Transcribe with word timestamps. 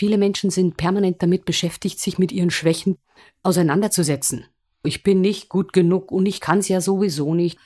viele 0.00 0.16
Menschen 0.16 0.48
sind 0.48 0.78
permanent 0.78 1.22
damit 1.22 1.44
beschäftigt, 1.44 2.00
sich 2.00 2.18
mit 2.18 2.32
ihren 2.32 2.48
Schwächen 2.50 2.96
auseinanderzusetzen. 3.42 4.46
Ich 4.82 5.02
bin 5.02 5.20
nicht 5.20 5.50
gut 5.50 5.74
genug 5.74 6.10
und 6.10 6.24
ich 6.24 6.40
kann 6.40 6.60
es 6.60 6.68
ja 6.68 6.80
sowieso 6.80 7.34
nicht. 7.34 7.58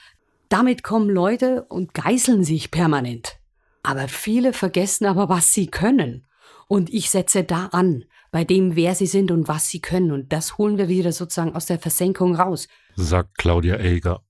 Damit 0.48 0.82
kommen 0.82 1.08
Leute 1.08 1.62
und 1.68 1.94
geißeln 1.94 2.42
sich 2.42 2.72
permanent. 2.72 3.38
Aber 3.84 4.08
viele 4.08 4.52
vergessen 4.52 5.06
aber, 5.06 5.28
was 5.28 5.54
sie 5.54 5.68
können. 5.68 6.26
Und 6.66 6.92
ich 6.92 7.08
setze 7.08 7.44
da 7.44 7.66
an, 7.66 8.04
bei 8.32 8.42
dem, 8.42 8.74
wer 8.74 8.96
sie 8.96 9.06
sind 9.06 9.30
und 9.30 9.46
was 9.46 9.68
sie 9.68 9.80
können. 9.80 10.10
Und 10.10 10.32
das 10.32 10.58
holen 10.58 10.76
wir 10.76 10.88
wieder 10.88 11.12
sozusagen 11.12 11.54
aus 11.54 11.66
der 11.66 11.78
Versenkung 11.78 12.34
raus. 12.34 12.66
Sagt 12.96 13.38
Claudia 13.38 13.78
Eger. 13.78 14.24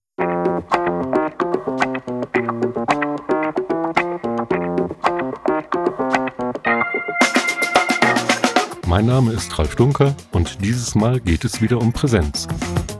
Mein 8.94 9.06
Name 9.06 9.32
ist 9.32 9.58
Ralf 9.58 9.74
Dunker 9.74 10.14
und 10.30 10.64
dieses 10.64 10.94
Mal 10.94 11.18
geht 11.18 11.44
es 11.44 11.60
wieder 11.60 11.78
um 11.78 11.92
Präsenz, 11.92 12.46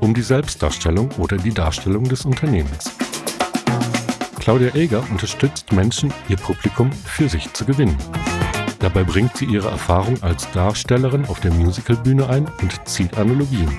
um 0.01 0.13
die 0.13 0.23
Selbstdarstellung 0.23 1.09
oder 1.19 1.37
die 1.37 1.55
Darstellung 1.55 2.03
des 2.03 2.25
Unternehmens. 2.25 2.91
Claudia 4.41 4.75
Eger 4.75 5.05
unterstützt 5.13 5.71
Menschen, 5.71 6.13
ihr 6.29 6.37
Publikum 6.37 6.91
für 6.91 7.29
sich 7.29 7.53
zu 7.53 7.65
gewinnen. 7.65 7.97
Dabei 8.81 9.05
bringt 9.05 9.37
sie 9.37 9.45
ihre 9.45 9.69
Erfahrung 9.69 10.21
als 10.21 10.51
Darstellerin 10.51 11.27
auf 11.27 11.39
der 11.39 11.53
Musicalbühne 11.53 12.29
ein 12.29 12.49
und 12.61 12.89
zieht 12.89 13.17
Analogien. 13.17 13.71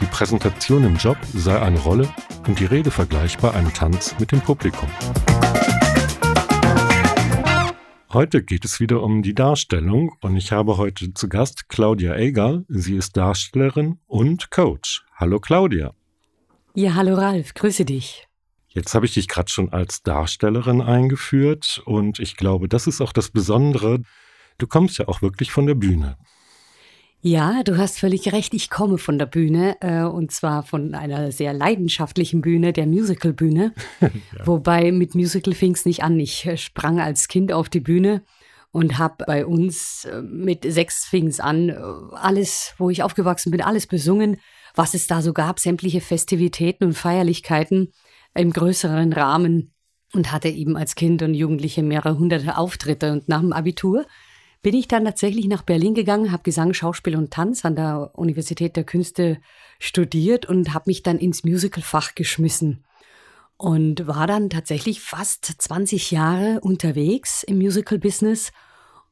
Die 0.00 0.06
Präsentation 0.06 0.82
im 0.84 0.96
Job 0.96 1.18
sei 1.34 1.60
eine 1.60 1.80
Rolle 1.80 2.08
und 2.48 2.58
die 2.58 2.64
Rede 2.64 2.90
vergleichbar 2.90 3.52
einem 3.52 3.74
Tanz 3.74 4.14
mit 4.18 4.32
dem 4.32 4.40
Publikum. 4.40 4.88
Heute 8.12 8.42
geht 8.42 8.64
es 8.64 8.80
wieder 8.80 9.04
um 9.04 9.22
die 9.22 9.36
Darstellung 9.36 10.16
und 10.20 10.36
ich 10.36 10.50
habe 10.50 10.78
heute 10.78 11.14
zu 11.14 11.28
Gast 11.28 11.68
Claudia 11.68 12.16
Eger. 12.16 12.64
Sie 12.66 12.96
ist 12.96 13.16
Darstellerin 13.16 14.00
und 14.08 14.50
Coach. 14.50 15.04
Hallo 15.14 15.38
Claudia. 15.38 15.94
Ja, 16.74 16.94
hallo 16.94 17.14
Ralf, 17.14 17.54
grüße 17.54 17.84
dich. 17.84 18.26
Jetzt 18.66 18.96
habe 18.96 19.06
ich 19.06 19.14
dich 19.14 19.28
gerade 19.28 19.48
schon 19.48 19.72
als 19.72 20.02
Darstellerin 20.02 20.80
eingeführt 20.80 21.82
und 21.84 22.18
ich 22.18 22.36
glaube, 22.36 22.68
das 22.68 22.88
ist 22.88 23.00
auch 23.00 23.12
das 23.12 23.30
Besondere. 23.30 24.02
Du 24.58 24.66
kommst 24.66 24.98
ja 24.98 25.06
auch 25.06 25.22
wirklich 25.22 25.52
von 25.52 25.68
der 25.68 25.76
Bühne. 25.76 26.18
Ja, 27.22 27.62
du 27.62 27.76
hast 27.76 27.98
völlig 27.98 28.32
recht. 28.32 28.54
Ich 28.54 28.70
komme 28.70 28.96
von 28.96 29.18
der 29.18 29.26
Bühne 29.26 29.76
äh, 29.80 30.04
und 30.04 30.32
zwar 30.32 30.62
von 30.62 30.94
einer 30.94 31.32
sehr 31.32 31.52
leidenschaftlichen 31.52 32.40
Bühne, 32.40 32.72
der 32.72 32.86
Musical-Bühne. 32.86 33.74
ja. 34.00 34.10
Wobei 34.44 34.90
mit 34.90 35.14
Musical 35.14 35.52
fing 35.52 35.72
es 35.72 35.84
nicht 35.84 36.02
an. 36.02 36.18
Ich 36.18 36.46
äh, 36.46 36.56
sprang 36.56 36.98
als 36.98 37.28
Kind 37.28 37.52
auf 37.52 37.68
die 37.68 37.80
Bühne 37.80 38.22
und 38.72 38.98
habe 38.98 39.24
bei 39.26 39.44
uns 39.44 40.06
äh, 40.06 40.22
mit 40.22 40.64
sechs 40.64 41.04
fing 41.04 41.26
es 41.26 41.40
an, 41.40 41.68
äh, 41.68 41.74
alles, 42.12 42.74
wo 42.78 42.88
ich 42.88 43.02
aufgewachsen 43.02 43.50
bin, 43.50 43.60
alles 43.60 43.86
besungen, 43.86 44.38
was 44.74 44.94
es 44.94 45.06
da 45.06 45.20
so 45.20 45.34
gab, 45.34 45.60
sämtliche 45.60 46.00
Festivitäten 46.00 46.84
und 46.84 46.94
Feierlichkeiten 46.94 47.92
im 48.34 48.50
größeren 48.50 49.12
Rahmen 49.12 49.74
und 50.14 50.32
hatte 50.32 50.48
eben 50.48 50.76
als 50.76 50.94
Kind 50.94 51.20
und 51.22 51.34
Jugendliche 51.34 51.82
mehrere 51.82 52.18
hunderte 52.18 52.56
Auftritte. 52.56 53.12
Und 53.12 53.28
nach 53.28 53.40
dem 53.40 53.52
Abitur 53.52 54.06
bin 54.62 54.74
ich 54.74 54.88
dann 54.88 55.04
tatsächlich 55.04 55.46
nach 55.46 55.62
Berlin 55.62 55.94
gegangen, 55.94 56.32
habe 56.32 56.42
Gesang, 56.42 56.74
Schauspiel 56.74 57.16
und 57.16 57.32
Tanz 57.32 57.64
an 57.64 57.76
der 57.76 58.10
Universität 58.14 58.76
der 58.76 58.84
Künste 58.84 59.38
studiert 59.78 60.46
und 60.46 60.74
habe 60.74 60.84
mich 60.86 61.02
dann 61.02 61.18
ins 61.18 61.44
Musicalfach 61.44 62.14
geschmissen 62.14 62.84
und 63.56 64.06
war 64.06 64.26
dann 64.26 64.48
tatsächlich 64.50 65.00
fast 65.00 65.44
20 65.44 66.10
Jahre 66.10 66.60
unterwegs 66.60 67.42
im 67.42 67.58
Musical-Business. 67.58 68.52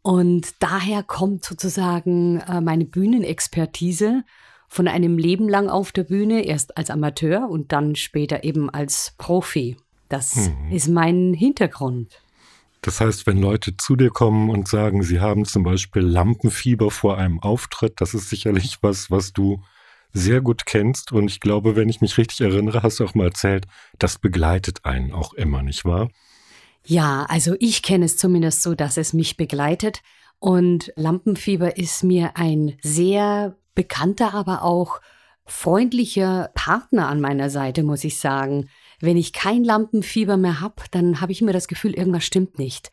Und 0.02 0.54
daher 0.60 1.02
kommt 1.02 1.44
sozusagen 1.44 2.41
äh, 2.41 2.60
meine 2.60 2.86
Bühnenexpertise 2.86 4.25
von 4.69 4.88
einem 4.88 5.19
Leben 5.19 5.48
lang 5.48 5.69
auf 5.69 5.92
der 5.92 6.04
Bühne, 6.04 6.44
erst 6.44 6.76
als 6.76 6.91
Amateur 6.91 7.48
und 7.48 7.72
dann 7.72 7.94
später 7.94 8.44
eben 8.44 8.70
als 8.70 9.15
Profi. 9.19 9.76
Das 10.09 10.36
mhm. 10.36 10.72
ist 10.72 10.88
mein 10.88 11.34
Hintergrund. 11.34 12.19
Das 12.83 13.00
heißt, 13.00 13.27
wenn 13.27 13.39
Leute 13.39 13.77
zu 13.77 13.97
dir 13.97 14.11
kommen 14.11 14.50
und 14.50 14.69
sagen, 14.69 15.03
sie 15.03 15.21
haben 15.21 15.44
zum 15.44 15.62
Beispiel 15.65 16.03
Lampenfieber 16.03 16.91
vor 16.91 17.19
einem 17.19 17.41
Auftritt, 17.41 18.00
das 18.00 18.15
ist 18.15 18.31
sicherlich 18.31 18.78
was, 18.83 19.11
was 19.11 19.33
du 19.33 19.62
sehr 20.12 20.41
gut 20.41 20.65
kennst. 20.66 21.12
Und 21.12 21.28
ich 21.28 21.41
glaube, 21.41 21.77
wenn 21.77 21.89
ich 21.89 22.00
mich 22.00 22.16
richtig 22.19 22.41
erinnere, 22.41 22.83
hast 22.83 23.00
du 23.00 23.05
auch 23.05 23.15
mal 23.15 23.27
erzählt, 23.27 23.66
das 23.99 24.19
begleitet 24.19 24.84
einen 24.84 25.12
auch 25.12 25.34
immer, 25.34 25.62
nicht 25.62 25.84
wahr? 25.84 26.09
Ja, 26.84 27.27
also 27.28 27.55
ich 27.61 27.83
kenne 27.83 28.06
es 28.06 28.16
zumindest 28.16 28.62
so, 28.62 28.75
dass 28.75 28.97
es 28.97 29.12
mich 29.12 29.37
begleitet. 29.37 30.03
Und 30.39 30.93
Lampenfieber 30.97 31.77
ist 31.77 32.05
mir 32.05 32.37
ein 32.37 32.77
sehr 32.81 33.56
bekannter, 33.75 34.34
aber 34.34 34.62
auch 34.62 35.00
freundlicher 35.45 36.50
Partner 36.55 37.09
an 37.09 37.21
meiner 37.21 37.50
Seite, 37.50 37.83
muss 37.83 38.05
ich 38.05 38.19
sagen. 38.19 38.69
Wenn 39.00 39.16
ich 39.16 39.32
kein 39.32 39.64
Lampenfieber 39.64 40.36
mehr 40.36 40.60
habe, 40.60 40.82
dann 40.91 41.20
habe 41.20 41.32
ich 41.32 41.41
immer 41.41 41.53
das 41.53 41.69
Gefühl, 41.69 41.94
irgendwas 41.94 42.25
stimmt 42.25 42.59
nicht. 42.59 42.91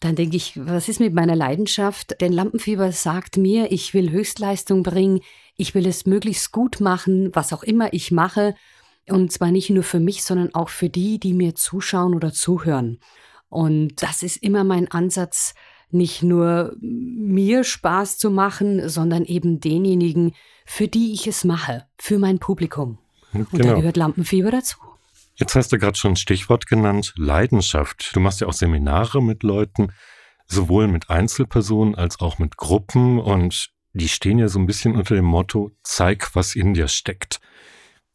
Dann 0.00 0.14
denke 0.14 0.36
ich, 0.36 0.52
was 0.56 0.88
ist 0.88 1.00
mit 1.00 1.12
meiner 1.12 1.34
Leidenschaft? 1.34 2.20
Denn 2.20 2.32
Lampenfieber 2.32 2.92
sagt 2.92 3.36
mir, 3.36 3.72
ich 3.72 3.94
will 3.94 4.10
Höchstleistung 4.10 4.84
bringen, 4.84 5.20
ich 5.56 5.74
will 5.74 5.86
es 5.86 6.06
möglichst 6.06 6.52
gut 6.52 6.80
machen, 6.80 7.30
was 7.34 7.52
auch 7.52 7.64
immer 7.64 7.92
ich 7.92 8.12
mache. 8.12 8.54
Und 9.08 9.32
zwar 9.32 9.50
nicht 9.50 9.70
nur 9.70 9.82
für 9.82 9.98
mich, 9.98 10.22
sondern 10.22 10.54
auch 10.54 10.68
für 10.68 10.88
die, 10.88 11.18
die 11.18 11.34
mir 11.34 11.56
zuschauen 11.56 12.14
oder 12.14 12.32
zuhören. 12.32 13.00
Und 13.48 14.02
das 14.02 14.22
ist 14.22 14.36
immer 14.36 14.62
mein 14.62 14.88
Ansatz, 14.90 15.54
nicht 15.90 16.22
nur 16.22 16.76
mir 16.80 17.64
Spaß 17.64 18.18
zu 18.18 18.30
machen, 18.30 18.88
sondern 18.88 19.24
eben 19.24 19.58
denjenigen, 19.58 20.34
für 20.66 20.86
die 20.86 21.12
ich 21.12 21.26
es 21.26 21.44
mache, 21.44 21.86
für 21.96 22.18
mein 22.18 22.38
Publikum. 22.38 22.98
Und 23.32 23.50
genau. 23.50 23.68
da 23.68 23.74
gehört 23.74 23.96
Lampenfieber 23.96 24.50
dazu. 24.50 24.76
Jetzt 25.38 25.54
hast 25.54 25.72
du 25.72 25.78
gerade 25.78 25.96
schon 25.96 26.12
ein 26.12 26.16
Stichwort 26.16 26.66
genannt, 26.66 27.14
Leidenschaft. 27.16 28.10
Du 28.12 28.18
machst 28.18 28.40
ja 28.40 28.48
auch 28.48 28.52
Seminare 28.52 29.22
mit 29.22 29.44
Leuten, 29.44 29.92
sowohl 30.46 30.88
mit 30.88 31.10
Einzelpersonen 31.10 31.94
als 31.94 32.18
auch 32.18 32.40
mit 32.40 32.56
Gruppen 32.56 33.20
und 33.20 33.70
die 33.92 34.08
stehen 34.08 34.40
ja 34.40 34.48
so 34.48 34.58
ein 34.58 34.66
bisschen 34.66 34.96
unter 34.96 35.14
dem 35.14 35.26
Motto, 35.26 35.70
zeig, 35.84 36.34
was 36.34 36.56
in 36.56 36.74
dir 36.74 36.88
steckt. 36.88 37.40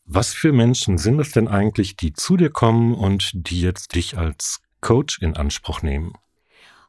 Was 0.03 0.33
für 0.33 0.51
Menschen 0.51 0.97
sind 0.97 1.17
es 1.21 1.31
denn 1.31 1.47
eigentlich, 1.47 1.95
die 1.95 2.11
zu 2.11 2.35
dir 2.35 2.49
kommen 2.49 2.93
und 2.93 3.31
die 3.33 3.61
jetzt 3.61 3.95
dich 3.95 4.17
als 4.17 4.59
Coach 4.81 5.21
in 5.21 5.37
Anspruch 5.37 5.81
nehmen? 5.81 6.11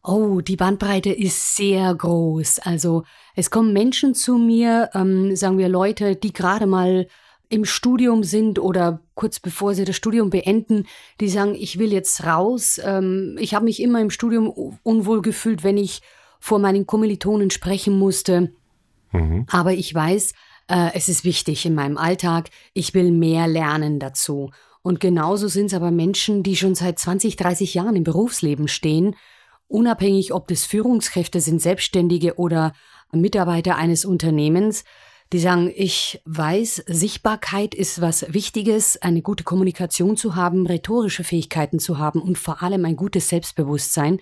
Oh, 0.02 0.40
die 0.40 0.56
Bandbreite 0.56 1.10
ist 1.12 1.54
sehr 1.54 1.94
groß. 1.94 2.58
Also 2.58 3.04
es 3.36 3.50
kommen 3.50 3.72
Menschen 3.72 4.14
zu 4.14 4.36
mir, 4.36 4.90
ähm, 4.94 5.36
sagen 5.36 5.58
wir 5.58 5.68
Leute, 5.68 6.16
die 6.16 6.32
gerade 6.32 6.66
mal 6.66 7.06
im 7.48 7.64
Studium 7.64 8.24
sind 8.24 8.58
oder 8.58 9.00
kurz 9.14 9.38
bevor 9.38 9.74
sie 9.74 9.84
das 9.84 9.96
Studium 9.96 10.30
beenden, 10.30 10.86
die 11.20 11.28
sagen, 11.28 11.54
ich 11.54 11.78
will 11.78 11.92
jetzt 11.92 12.24
raus. 12.24 12.80
Ähm, 12.82 13.36
ich 13.38 13.54
habe 13.54 13.64
mich 13.64 13.80
immer 13.80 14.00
im 14.00 14.10
Studium 14.10 14.78
unwohl 14.82 15.22
gefühlt, 15.22 15.62
wenn 15.62 15.76
ich 15.76 16.02
vor 16.40 16.58
meinen 16.58 16.86
Kommilitonen 16.86 17.50
sprechen 17.50 17.98
musste. 17.98 18.52
Mhm. 19.12 19.46
Aber 19.50 19.72
ich 19.72 19.94
weiß, 19.94 20.32
äh, 20.68 20.90
es 20.94 21.08
ist 21.08 21.24
wichtig 21.24 21.64
in 21.66 21.74
meinem 21.74 21.96
Alltag. 21.96 22.50
Ich 22.72 22.94
will 22.94 23.12
mehr 23.12 23.46
lernen 23.46 23.98
dazu. 23.98 24.50
Und 24.82 25.00
genauso 25.00 25.48
sind 25.48 25.66
es 25.66 25.74
aber 25.74 25.90
Menschen, 25.90 26.42
die 26.42 26.56
schon 26.56 26.74
seit 26.74 26.98
20, 26.98 27.36
30 27.36 27.74
Jahren 27.74 27.96
im 27.96 28.04
Berufsleben 28.04 28.68
stehen, 28.68 29.16
unabhängig 29.68 30.32
ob 30.32 30.48
das 30.48 30.64
Führungskräfte 30.64 31.40
sind, 31.40 31.62
Selbstständige 31.62 32.34
oder 32.34 32.74
Mitarbeiter 33.12 33.76
eines 33.76 34.04
Unternehmens, 34.04 34.84
die 35.32 35.38
sagen, 35.38 35.72
ich 35.74 36.20
weiß, 36.26 36.84
Sichtbarkeit 36.86 37.74
ist 37.74 38.00
was 38.00 38.32
Wichtiges, 38.32 39.00
eine 39.00 39.22
gute 39.22 39.44
Kommunikation 39.44 40.16
zu 40.16 40.36
haben, 40.36 40.66
rhetorische 40.66 41.24
Fähigkeiten 41.24 41.78
zu 41.78 41.98
haben 41.98 42.20
und 42.20 42.38
vor 42.38 42.62
allem 42.62 42.84
ein 42.84 42.96
gutes 42.96 43.28
Selbstbewusstsein, 43.28 44.20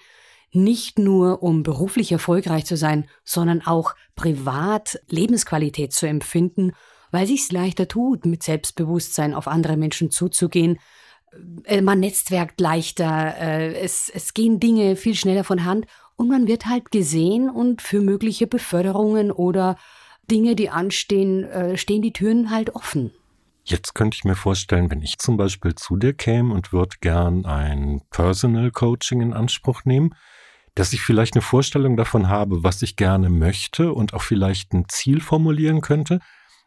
nicht 0.52 0.98
nur 0.98 1.42
um 1.42 1.62
beruflich 1.62 2.12
erfolgreich 2.12 2.66
zu 2.66 2.76
sein, 2.76 3.08
sondern 3.24 3.62
auch 3.62 3.94
privat 4.14 5.00
Lebensqualität 5.08 5.92
zu 5.92 6.06
empfinden, 6.06 6.72
weil 7.10 7.26
sich 7.26 7.42
es 7.42 7.52
leichter 7.52 7.88
tut, 7.88 8.26
mit 8.26 8.42
Selbstbewusstsein 8.42 9.34
auf 9.34 9.48
andere 9.48 9.76
Menschen 9.76 10.10
zuzugehen. 10.10 10.78
Äh, 11.64 11.82
man 11.82 12.00
netzwerkt 12.00 12.60
leichter, 12.60 13.34
äh, 13.38 13.74
es, 13.80 14.10
es 14.12 14.34
gehen 14.34 14.60
Dinge 14.60 14.96
viel 14.96 15.14
schneller 15.14 15.44
von 15.44 15.64
Hand 15.64 15.86
und 16.16 16.28
man 16.28 16.46
wird 16.46 16.66
halt 16.66 16.90
gesehen 16.90 17.50
und 17.50 17.82
für 17.82 18.00
mögliche 18.00 18.46
Beförderungen 18.46 19.30
oder 19.30 19.76
Dinge, 20.32 20.56
die 20.56 20.70
anstehen, 20.70 21.44
äh, 21.44 21.76
stehen 21.76 22.02
die 22.02 22.12
Türen 22.12 22.50
halt 22.50 22.74
offen. 22.74 23.12
Jetzt 23.64 23.94
könnte 23.94 24.16
ich 24.16 24.24
mir 24.24 24.34
vorstellen, 24.34 24.90
wenn 24.90 25.02
ich 25.02 25.18
zum 25.18 25.36
Beispiel 25.36 25.74
zu 25.74 25.96
dir 25.96 26.14
käme 26.14 26.52
und 26.52 26.72
würde 26.72 26.96
gern 27.00 27.44
ein 27.44 28.00
Personal 28.10 28.72
Coaching 28.72 29.20
in 29.20 29.34
Anspruch 29.34 29.84
nehmen, 29.84 30.14
dass 30.74 30.92
ich 30.92 31.02
vielleicht 31.02 31.34
eine 31.34 31.42
Vorstellung 31.42 31.96
davon 31.96 32.28
habe, 32.28 32.64
was 32.64 32.82
ich 32.82 32.96
gerne 32.96 33.28
möchte 33.28 33.92
und 33.92 34.14
auch 34.14 34.22
vielleicht 34.22 34.72
ein 34.72 34.86
Ziel 34.88 35.20
formulieren 35.20 35.82
könnte, 35.82 36.18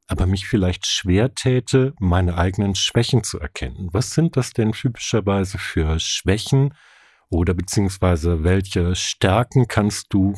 aber 0.08 0.28
mich 0.28 0.48
vielleicht 0.48 0.86
schwer 0.86 1.34
täte, 1.34 1.94
meine 2.00 2.38
eigenen 2.38 2.76
Schwächen 2.76 3.24
zu 3.24 3.40
erkennen. 3.40 3.90
Was 3.92 4.12
sind 4.12 4.38
das 4.38 4.52
denn 4.52 4.72
typischerweise 4.72 5.58
für 5.58 6.00
Schwächen 6.00 6.76
oder 7.30 7.56
beziehungsweise 7.56 8.44
welche 8.44 8.96
Stärken 8.96 9.68
kannst 9.68 10.14
du 10.14 10.36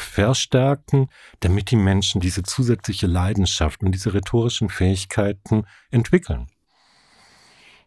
verstärken, 0.00 1.08
damit 1.40 1.70
die 1.70 1.76
Menschen 1.76 2.20
diese 2.20 2.42
zusätzliche 2.42 3.06
Leidenschaft 3.06 3.82
und 3.82 3.92
diese 3.92 4.14
rhetorischen 4.14 4.68
Fähigkeiten 4.68 5.64
entwickeln? 5.90 6.46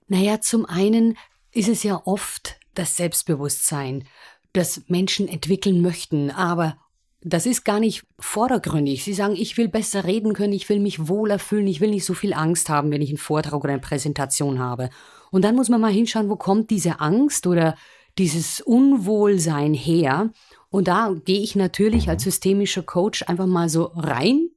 Naja, 0.07 0.41
zum 0.41 0.65
einen 0.65 1.17
ist 1.51 1.69
es 1.69 1.83
ja 1.83 2.01
oft 2.05 2.59
das 2.73 2.97
Selbstbewusstsein, 2.97 4.05
das 4.53 4.83
Menschen 4.87 5.27
entwickeln 5.27 5.81
möchten, 5.81 6.31
aber 6.31 6.77
das 7.21 7.45
ist 7.45 7.65
gar 7.65 7.79
nicht 7.79 8.05
vordergründig. 8.17 9.03
Sie 9.03 9.13
sagen, 9.13 9.35
ich 9.35 9.57
will 9.57 9.67
besser 9.67 10.05
reden 10.05 10.33
können, 10.33 10.53
ich 10.53 10.69
will 10.69 10.79
mich 10.79 11.07
wohler 11.07 11.37
fühlen, 11.37 11.67
ich 11.67 11.81
will 11.81 11.89
nicht 11.89 12.05
so 12.05 12.13
viel 12.13 12.33
Angst 12.33 12.69
haben, 12.69 12.91
wenn 12.91 13.01
ich 13.01 13.09
einen 13.09 13.17
Vortrag 13.17 13.61
oder 13.63 13.73
eine 13.73 13.81
Präsentation 13.81 14.59
habe. 14.59 14.89
Und 15.29 15.43
dann 15.43 15.55
muss 15.55 15.69
man 15.69 15.81
mal 15.81 15.91
hinschauen, 15.91 16.29
wo 16.29 16.37
kommt 16.37 16.69
diese 16.69 16.99
Angst 17.01 17.45
oder 17.45 17.75
dieses 18.19 18.61
Unwohlsein 18.61 19.73
her. 19.73 20.31
Und 20.69 20.87
da 20.87 21.15
gehe 21.25 21.41
ich 21.41 21.55
natürlich 21.55 22.09
als 22.09 22.23
systemischer 22.23 22.83
Coach 22.83 23.23
einfach 23.23 23.47
mal 23.47 23.69
so 23.69 23.85
rein, 23.95 24.49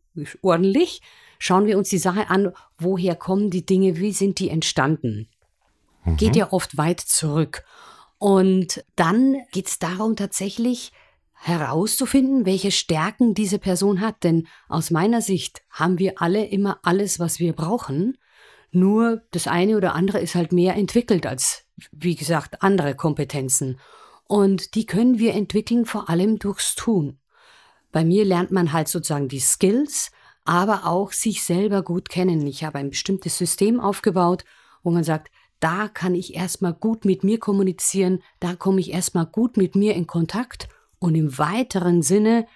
ordentlich. 0.42 1.00
Schauen 1.38 1.66
wir 1.66 1.78
uns 1.78 1.88
die 1.88 1.98
Sache 1.98 2.28
an, 2.28 2.52
woher 2.78 3.16
kommen 3.16 3.50
die 3.50 3.64
Dinge, 3.64 3.98
wie 3.98 4.12
sind 4.12 4.38
die 4.38 4.50
entstanden. 4.50 5.28
Mhm. 6.04 6.16
Geht 6.16 6.36
ja 6.36 6.52
oft 6.52 6.76
weit 6.76 7.00
zurück. 7.00 7.64
Und 8.18 8.84
dann 8.94 9.38
geht 9.50 9.68
es 9.68 9.78
darum, 9.78 10.14
tatsächlich 10.14 10.92
herauszufinden, 11.32 12.46
welche 12.46 12.70
Stärken 12.70 13.34
diese 13.34 13.58
Person 13.58 14.00
hat. 14.00 14.22
Denn 14.22 14.46
aus 14.68 14.90
meiner 14.90 15.20
Sicht 15.20 15.62
haben 15.70 15.98
wir 15.98 16.20
alle 16.22 16.44
immer 16.44 16.78
alles, 16.82 17.18
was 17.18 17.40
wir 17.40 17.52
brauchen. 17.52 18.18
Nur 18.70 19.22
das 19.32 19.48
eine 19.48 19.76
oder 19.76 19.94
andere 19.94 20.20
ist 20.20 20.34
halt 20.34 20.52
mehr 20.52 20.76
entwickelt 20.76 21.26
als, 21.26 21.61
wie 21.92 22.14
gesagt, 22.14 22.62
andere 22.62 22.94
Kompetenzen. 22.94 23.78
Und 24.26 24.74
die 24.74 24.86
können 24.86 25.18
wir 25.18 25.34
entwickeln 25.34 25.84
vor 25.84 26.08
allem 26.08 26.38
durchs 26.38 26.74
Tun. 26.74 27.18
Bei 27.90 28.04
mir 28.04 28.24
lernt 28.24 28.50
man 28.50 28.72
halt 28.72 28.88
sozusagen 28.88 29.28
die 29.28 29.40
Skills, 29.40 30.10
aber 30.44 30.86
auch 30.86 31.12
sich 31.12 31.44
selber 31.44 31.82
gut 31.82 32.08
kennen. 32.08 32.46
Ich 32.46 32.64
habe 32.64 32.78
ein 32.78 32.90
bestimmtes 32.90 33.38
System 33.38 33.80
aufgebaut, 33.80 34.44
wo 34.82 34.90
man 34.90 35.04
sagt, 35.04 35.30
da 35.60 35.86
kann 35.86 36.14
ich 36.14 36.34
erstmal 36.34 36.74
gut 36.74 37.04
mit 37.04 37.22
mir 37.22 37.38
kommunizieren, 37.38 38.22
da 38.40 38.56
komme 38.56 38.80
ich 38.80 38.92
erstmal 38.92 39.26
gut 39.26 39.56
mit 39.56 39.76
mir 39.76 39.94
in 39.94 40.08
Kontakt 40.08 40.68
und 40.98 41.14
im 41.14 41.38
weiteren 41.38 42.02
Sinne 42.02 42.46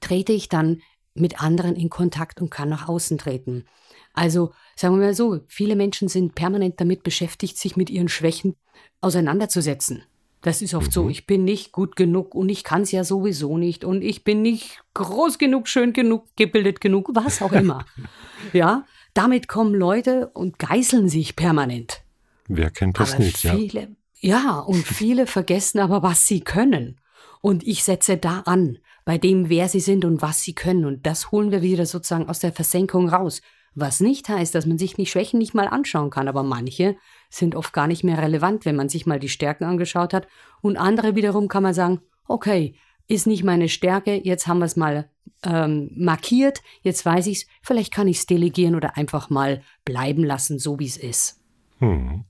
trete 0.00 0.32
ich 0.32 0.48
dann 0.48 0.80
mit 1.14 1.42
anderen 1.42 1.74
in 1.74 1.90
Kontakt 1.90 2.40
und 2.40 2.50
kann 2.50 2.68
nach 2.68 2.88
außen 2.88 3.18
treten. 3.18 3.64
Also 4.14 4.52
sagen 4.76 4.98
wir 4.98 5.06
mal 5.06 5.14
so, 5.14 5.40
viele 5.46 5.76
Menschen 5.76 6.08
sind 6.08 6.34
permanent 6.34 6.80
damit 6.80 7.02
beschäftigt, 7.02 7.58
sich 7.58 7.76
mit 7.76 7.90
ihren 7.90 8.08
Schwächen 8.08 8.56
auseinanderzusetzen. 9.00 10.04
Das 10.40 10.60
ist 10.60 10.74
oft 10.74 10.88
mhm. 10.88 10.92
so, 10.92 11.08
ich 11.08 11.26
bin 11.26 11.44
nicht 11.44 11.72
gut 11.72 11.96
genug 11.96 12.34
und 12.34 12.48
ich 12.48 12.64
kann 12.64 12.82
es 12.82 12.92
ja 12.92 13.02
sowieso 13.02 13.56
nicht 13.56 13.84
und 13.84 14.02
ich 14.02 14.24
bin 14.24 14.42
nicht 14.42 14.82
groß 14.92 15.38
genug, 15.38 15.68
schön 15.68 15.92
genug, 15.92 16.26
gebildet 16.36 16.80
genug, 16.80 17.10
was 17.14 17.42
auch 17.42 17.52
immer. 17.52 17.86
ja, 18.52 18.84
damit 19.14 19.48
kommen 19.48 19.74
Leute 19.74 20.28
und 20.28 20.58
geißeln 20.58 21.08
sich 21.08 21.34
permanent. 21.34 22.02
Wer 22.46 22.70
kennt 22.70 23.00
das 23.00 23.14
aber 23.14 23.24
nicht? 23.24 23.38
Viele, 23.38 23.96
ja. 24.20 24.38
ja, 24.38 24.58
und 24.58 24.82
viele 24.86 25.26
vergessen 25.26 25.78
aber, 25.78 26.02
was 26.02 26.26
sie 26.26 26.40
können. 26.40 27.00
Und 27.40 27.66
ich 27.66 27.82
setze 27.82 28.16
da 28.18 28.40
an, 28.40 28.78
bei 29.04 29.18
dem, 29.18 29.48
wer 29.48 29.68
sie 29.68 29.80
sind 29.80 30.04
und 30.04 30.22
was 30.22 30.42
sie 30.42 30.54
können. 30.54 30.84
Und 30.84 31.06
das 31.06 31.30
holen 31.30 31.50
wir 31.50 31.62
wieder 31.62 31.86
sozusagen 31.86 32.28
aus 32.28 32.40
der 32.40 32.52
Versenkung 32.52 33.08
raus. 33.08 33.42
Was 33.74 34.00
nicht 34.00 34.28
heißt, 34.28 34.54
dass 34.54 34.66
man 34.66 34.78
sich 34.78 34.94
die 34.94 35.06
Schwächen 35.06 35.38
nicht 35.38 35.54
mal 35.54 35.66
anschauen 35.66 36.10
kann, 36.10 36.28
aber 36.28 36.42
manche 36.42 36.96
sind 37.28 37.56
oft 37.56 37.72
gar 37.72 37.88
nicht 37.88 38.04
mehr 38.04 38.18
relevant, 38.18 38.64
wenn 38.64 38.76
man 38.76 38.88
sich 38.88 39.04
mal 39.06 39.18
die 39.18 39.28
Stärken 39.28 39.64
angeschaut 39.64 40.14
hat. 40.14 40.28
Und 40.60 40.76
andere 40.76 41.16
wiederum 41.16 41.48
kann 41.48 41.64
man 41.64 41.74
sagen, 41.74 42.00
okay, 42.28 42.76
ist 43.08 43.26
nicht 43.26 43.44
meine 43.44 43.68
Stärke, 43.68 44.20
jetzt 44.22 44.46
haben 44.46 44.58
wir 44.58 44.66
es 44.66 44.76
mal 44.76 45.10
ähm, 45.42 45.90
markiert, 45.94 46.62
jetzt 46.82 47.04
weiß 47.04 47.26
ich 47.26 47.38
es, 47.38 47.46
vielleicht 47.62 47.92
kann 47.92 48.08
ich 48.08 48.18
es 48.18 48.26
delegieren 48.26 48.76
oder 48.76 48.96
einfach 48.96 49.28
mal 49.28 49.62
bleiben 49.84 50.24
lassen, 50.24 50.58
so 50.58 50.78
wie 50.78 50.86
es 50.86 50.96
ist. 50.96 51.40
Hm. 51.78 52.24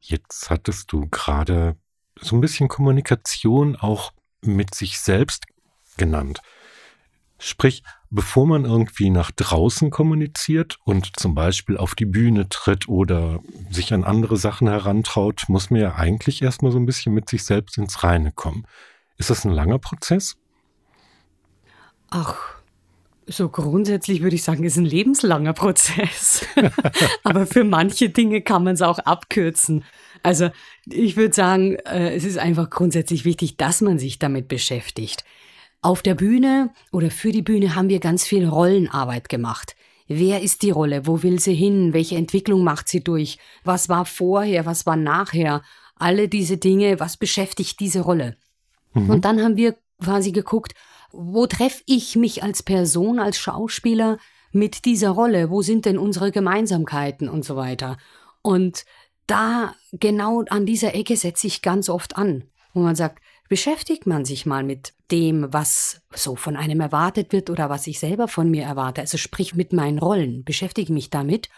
Jetzt 0.00 0.48
hattest 0.50 0.92
du 0.92 1.06
gerade 1.10 1.76
so 2.18 2.36
ein 2.36 2.40
bisschen 2.40 2.68
Kommunikation 2.68 3.76
auch 3.76 4.12
mit 4.40 4.74
sich 4.74 4.98
selbst 4.98 5.44
genannt. 5.96 6.40
Sprich, 7.38 7.82
bevor 8.12 8.46
man 8.46 8.66
irgendwie 8.66 9.08
nach 9.08 9.30
draußen 9.30 9.90
kommuniziert 9.90 10.78
und 10.84 11.18
zum 11.18 11.34
Beispiel 11.34 11.78
auf 11.78 11.94
die 11.94 12.04
Bühne 12.04 12.48
tritt 12.50 12.86
oder 12.86 13.40
sich 13.70 13.94
an 13.94 14.04
andere 14.04 14.36
Sachen 14.36 14.68
herantraut, 14.68 15.44
muss 15.48 15.70
man 15.70 15.80
ja 15.80 15.94
eigentlich 15.94 16.42
erstmal 16.42 16.72
so 16.72 16.78
ein 16.78 16.84
bisschen 16.84 17.14
mit 17.14 17.30
sich 17.30 17.44
selbst 17.44 17.78
ins 17.78 18.04
Reine 18.04 18.30
kommen. 18.30 18.66
Ist 19.16 19.30
das 19.30 19.46
ein 19.46 19.52
langer 19.52 19.78
Prozess? 19.78 20.36
Ach, 22.10 22.36
so 23.26 23.48
grundsätzlich 23.48 24.20
würde 24.20 24.36
ich 24.36 24.42
sagen, 24.42 24.64
ist 24.64 24.76
ein 24.76 24.84
lebenslanger 24.84 25.54
Prozess. 25.54 26.46
Aber 27.24 27.46
für 27.46 27.64
manche 27.64 28.10
Dinge 28.10 28.42
kann 28.42 28.62
man 28.62 28.74
es 28.74 28.82
auch 28.82 28.98
abkürzen. 28.98 29.84
Also 30.22 30.50
ich 30.84 31.16
würde 31.16 31.34
sagen, 31.34 31.76
äh, 31.86 32.14
es 32.14 32.24
ist 32.24 32.36
einfach 32.36 32.68
grundsätzlich 32.68 33.24
wichtig, 33.24 33.56
dass 33.56 33.80
man 33.80 33.98
sich 33.98 34.18
damit 34.18 34.48
beschäftigt. 34.48 35.24
Auf 35.82 36.00
der 36.02 36.14
Bühne 36.14 36.70
oder 36.92 37.10
für 37.10 37.32
die 37.32 37.42
Bühne 37.42 37.74
haben 37.74 37.88
wir 37.88 37.98
ganz 37.98 38.24
viel 38.24 38.46
Rollenarbeit 38.46 39.28
gemacht. 39.28 39.74
Wer 40.06 40.40
ist 40.40 40.62
die 40.62 40.70
Rolle? 40.70 41.06
Wo 41.08 41.24
will 41.24 41.40
sie 41.40 41.54
hin? 41.54 41.92
Welche 41.92 42.16
Entwicklung 42.16 42.62
macht 42.62 42.88
sie 42.88 43.02
durch? 43.02 43.38
Was 43.64 43.88
war 43.88 44.04
vorher? 44.04 44.64
Was 44.64 44.86
war 44.86 44.96
nachher? 44.96 45.62
Alle 45.96 46.28
diese 46.28 46.56
Dinge, 46.56 47.00
was 47.00 47.16
beschäftigt 47.16 47.80
diese 47.80 48.00
Rolle? 48.00 48.36
Mhm. 48.94 49.10
Und 49.10 49.24
dann 49.24 49.42
haben 49.42 49.56
wir 49.56 49.76
quasi 50.00 50.30
geguckt, 50.30 50.74
wo 51.10 51.46
treffe 51.46 51.82
ich 51.86 52.14
mich 52.14 52.44
als 52.44 52.62
Person, 52.62 53.18
als 53.18 53.38
Schauspieler 53.38 54.18
mit 54.52 54.84
dieser 54.84 55.10
Rolle? 55.10 55.50
Wo 55.50 55.62
sind 55.62 55.84
denn 55.84 55.98
unsere 55.98 56.30
Gemeinsamkeiten 56.30 57.28
und 57.28 57.44
so 57.44 57.56
weiter? 57.56 57.96
Und 58.40 58.84
da 59.26 59.74
genau 59.92 60.44
an 60.48 60.64
dieser 60.64 60.94
Ecke 60.94 61.16
setze 61.16 61.48
ich 61.48 61.60
ganz 61.60 61.88
oft 61.88 62.16
an, 62.16 62.44
wo 62.72 62.80
man 62.80 62.94
sagt, 62.94 63.22
beschäftigt 63.52 64.06
man 64.06 64.24
sich 64.24 64.46
mal 64.46 64.64
mit 64.64 64.94
dem, 65.10 65.52
was 65.52 66.00
so 66.14 66.36
von 66.36 66.56
einem 66.56 66.80
erwartet 66.80 67.34
wird 67.34 67.50
oder 67.50 67.68
was 67.68 67.86
ich 67.86 68.00
selber 68.00 68.26
von 68.26 68.50
mir 68.50 68.62
erwarte. 68.62 69.02
Also 69.02 69.18
sprich 69.18 69.54
mit 69.54 69.74
meinen 69.74 69.98
Rollen, 69.98 70.42
beschäftige 70.42 70.90
mich 70.90 71.10
damit 71.10 71.50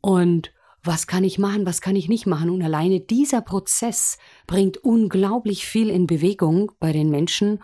und 0.00 0.54
was 0.82 1.06
kann 1.06 1.24
ich 1.24 1.38
machen, 1.38 1.66
was 1.66 1.82
kann 1.82 1.96
ich 1.96 2.08
nicht 2.08 2.24
machen. 2.24 2.48
Und 2.48 2.62
alleine 2.62 3.00
dieser 3.00 3.42
Prozess 3.42 4.16
bringt 4.46 4.78
unglaublich 4.78 5.66
viel 5.66 5.90
in 5.90 6.06
Bewegung 6.06 6.72
bei 6.80 6.92
den 6.92 7.10
Menschen 7.10 7.62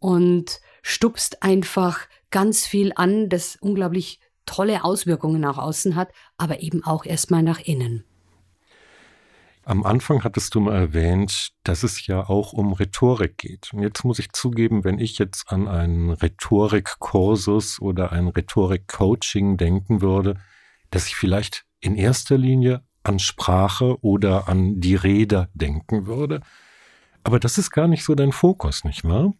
und 0.00 0.60
stupst 0.82 1.40
einfach 1.44 2.00
ganz 2.32 2.66
viel 2.66 2.90
an, 2.96 3.28
das 3.28 3.54
unglaublich 3.60 4.18
tolle 4.44 4.82
Auswirkungen 4.82 5.40
nach 5.40 5.58
außen 5.58 5.94
hat, 5.94 6.08
aber 6.36 6.62
eben 6.62 6.82
auch 6.82 7.04
erstmal 7.04 7.44
nach 7.44 7.60
innen. 7.60 8.02
Am 9.66 9.84
Anfang 9.84 10.24
hattest 10.24 10.54
du 10.54 10.60
mal 10.60 10.74
erwähnt, 10.74 11.52
dass 11.62 11.84
es 11.84 12.06
ja 12.06 12.28
auch 12.28 12.52
um 12.52 12.74
Rhetorik 12.74 13.38
geht. 13.38 13.72
Und 13.72 13.82
jetzt 13.82 14.04
muss 14.04 14.18
ich 14.18 14.32
zugeben, 14.32 14.84
wenn 14.84 14.98
ich 14.98 15.18
jetzt 15.18 15.50
an 15.50 15.68
einen 15.68 16.10
Rhetorikkursus 16.10 17.80
oder 17.80 18.12
ein 18.12 18.28
Rhetorik-Coaching 18.28 19.56
denken 19.56 20.02
würde, 20.02 20.36
dass 20.90 21.06
ich 21.06 21.16
vielleicht 21.16 21.64
in 21.80 21.96
erster 21.96 22.36
Linie 22.36 22.84
an 23.04 23.18
Sprache 23.18 23.96
oder 24.02 24.48
an 24.48 24.80
die 24.80 24.96
Rede 24.96 25.48
denken 25.54 26.06
würde. 26.06 26.42
Aber 27.22 27.40
das 27.40 27.56
ist 27.56 27.70
gar 27.70 27.88
nicht 27.88 28.04
so 28.04 28.14
dein 28.14 28.32
Fokus, 28.32 28.84
nicht 28.84 29.04
wahr? 29.04 29.32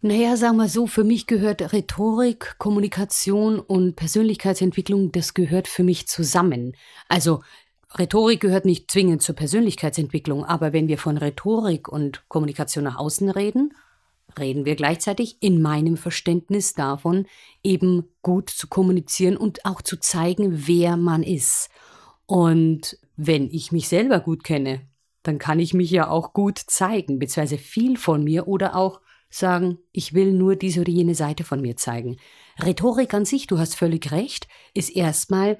Naja, 0.00 0.36
sagen 0.36 0.56
wir 0.56 0.68
so, 0.68 0.86
für 0.86 1.04
mich 1.04 1.26
gehört 1.26 1.72
Rhetorik, 1.72 2.54
Kommunikation 2.58 3.58
und 3.58 3.96
Persönlichkeitsentwicklung, 3.96 5.12
das 5.12 5.34
gehört 5.34 5.68
für 5.68 5.82
mich 5.82 6.06
zusammen. 6.08 6.74
Also 7.08 7.42
Rhetorik 7.98 8.40
gehört 8.40 8.64
nicht 8.64 8.90
zwingend 8.90 9.22
zur 9.22 9.34
Persönlichkeitsentwicklung, 9.34 10.44
aber 10.44 10.72
wenn 10.72 10.86
wir 10.86 10.96
von 10.96 11.16
Rhetorik 11.16 11.88
und 11.88 12.28
Kommunikation 12.28 12.84
nach 12.84 12.96
außen 12.96 13.30
reden, 13.30 13.74
reden 14.38 14.64
wir 14.64 14.76
gleichzeitig 14.76 15.38
in 15.40 15.60
meinem 15.60 15.96
Verständnis 15.96 16.74
davon, 16.74 17.26
eben 17.64 18.04
gut 18.22 18.48
zu 18.48 18.68
kommunizieren 18.68 19.36
und 19.36 19.64
auch 19.64 19.82
zu 19.82 19.98
zeigen, 19.98 20.68
wer 20.68 20.96
man 20.96 21.24
ist. 21.24 21.68
Und 22.26 22.96
wenn 23.16 23.50
ich 23.50 23.72
mich 23.72 23.88
selber 23.88 24.20
gut 24.20 24.44
kenne, 24.44 24.82
dann 25.24 25.38
kann 25.38 25.58
ich 25.58 25.74
mich 25.74 25.90
ja 25.90 26.08
auch 26.08 26.32
gut 26.32 26.58
zeigen, 26.58 27.18
beziehungsweise 27.18 27.58
viel 27.58 27.96
von 27.96 28.22
mir 28.22 28.46
oder 28.46 28.76
auch 28.76 29.00
sagen, 29.28 29.78
ich 29.92 30.14
will 30.14 30.32
nur 30.32 30.56
diese 30.56 30.80
oder 30.80 30.90
jene 30.90 31.14
Seite 31.14 31.44
von 31.44 31.60
mir 31.60 31.76
zeigen. 31.76 32.16
Rhetorik 32.62 33.12
an 33.14 33.24
sich, 33.24 33.46
du 33.46 33.58
hast 33.58 33.74
völlig 33.74 34.12
recht, 34.12 34.48
ist 34.74 34.94
erstmal 34.94 35.58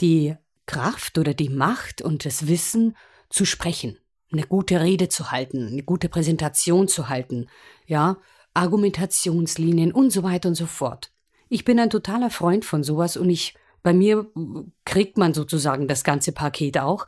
die 0.00 0.34
Kraft 0.66 1.18
oder 1.18 1.34
die 1.34 1.48
Macht 1.48 2.02
und 2.02 2.24
das 2.24 2.48
Wissen 2.48 2.96
zu 3.30 3.44
sprechen, 3.44 3.98
eine 4.32 4.42
gute 4.42 4.80
Rede 4.80 5.08
zu 5.08 5.30
halten, 5.30 5.66
eine 5.66 5.82
gute 5.82 6.08
Präsentation 6.08 6.88
zu 6.88 7.08
halten, 7.08 7.48
ja, 7.86 8.18
Argumentationslinien 8.54 9.92
und 9.92 10.10
so 10.10 10.22
weiter 10.22 10.48
und 10.48 10.54
so 10.54 10.66
fort. 10.66 11.12
Ich 11.48 11.64
bin 11.64 11.78
ein 11.78 11.90
totaler 11.90 12.30
Freund 12.30 12.64
von 12.64 12.82
sowas 12.82 13.16
und 13.16 13.30
ich, 13.30 13.54
bei 13.82 13.92
mir 13.92 14.26
kriegt 14.84 15.18
man 15.18 15.34
sozusagen 15.34 15.86
das 15.86 16.04
ganze 16.04 16.32
Paket 16.32 16.78
auch. 16.78 17.06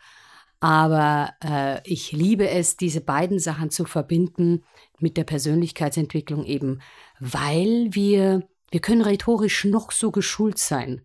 Aber 0.60 1.32
äh, 1.44 1.80
ich 1.84 2.12
liebe 2.12 2.48
es, 2.48 2.76
diese 2.76 3.00
beiden 3.00 3.38
Sachen 3.38 3.70
zu 3.70 3.84
verbinden 3.84 4.64
mit 4.98 5.16
der 5.16 5.24
Persönlichkeitsentwicklung 5.24 6.44
eben, 6.44 6.80
weil 7.20 7.88
wir, 7.92 8.48
wir 8.70 8.80
können 8.80 9.02
rhetorisch 9.02 9.64
noch 9.64 9.92
so 9.92 10.10
geschult 10.10 10.58
sein. 10.58 11.02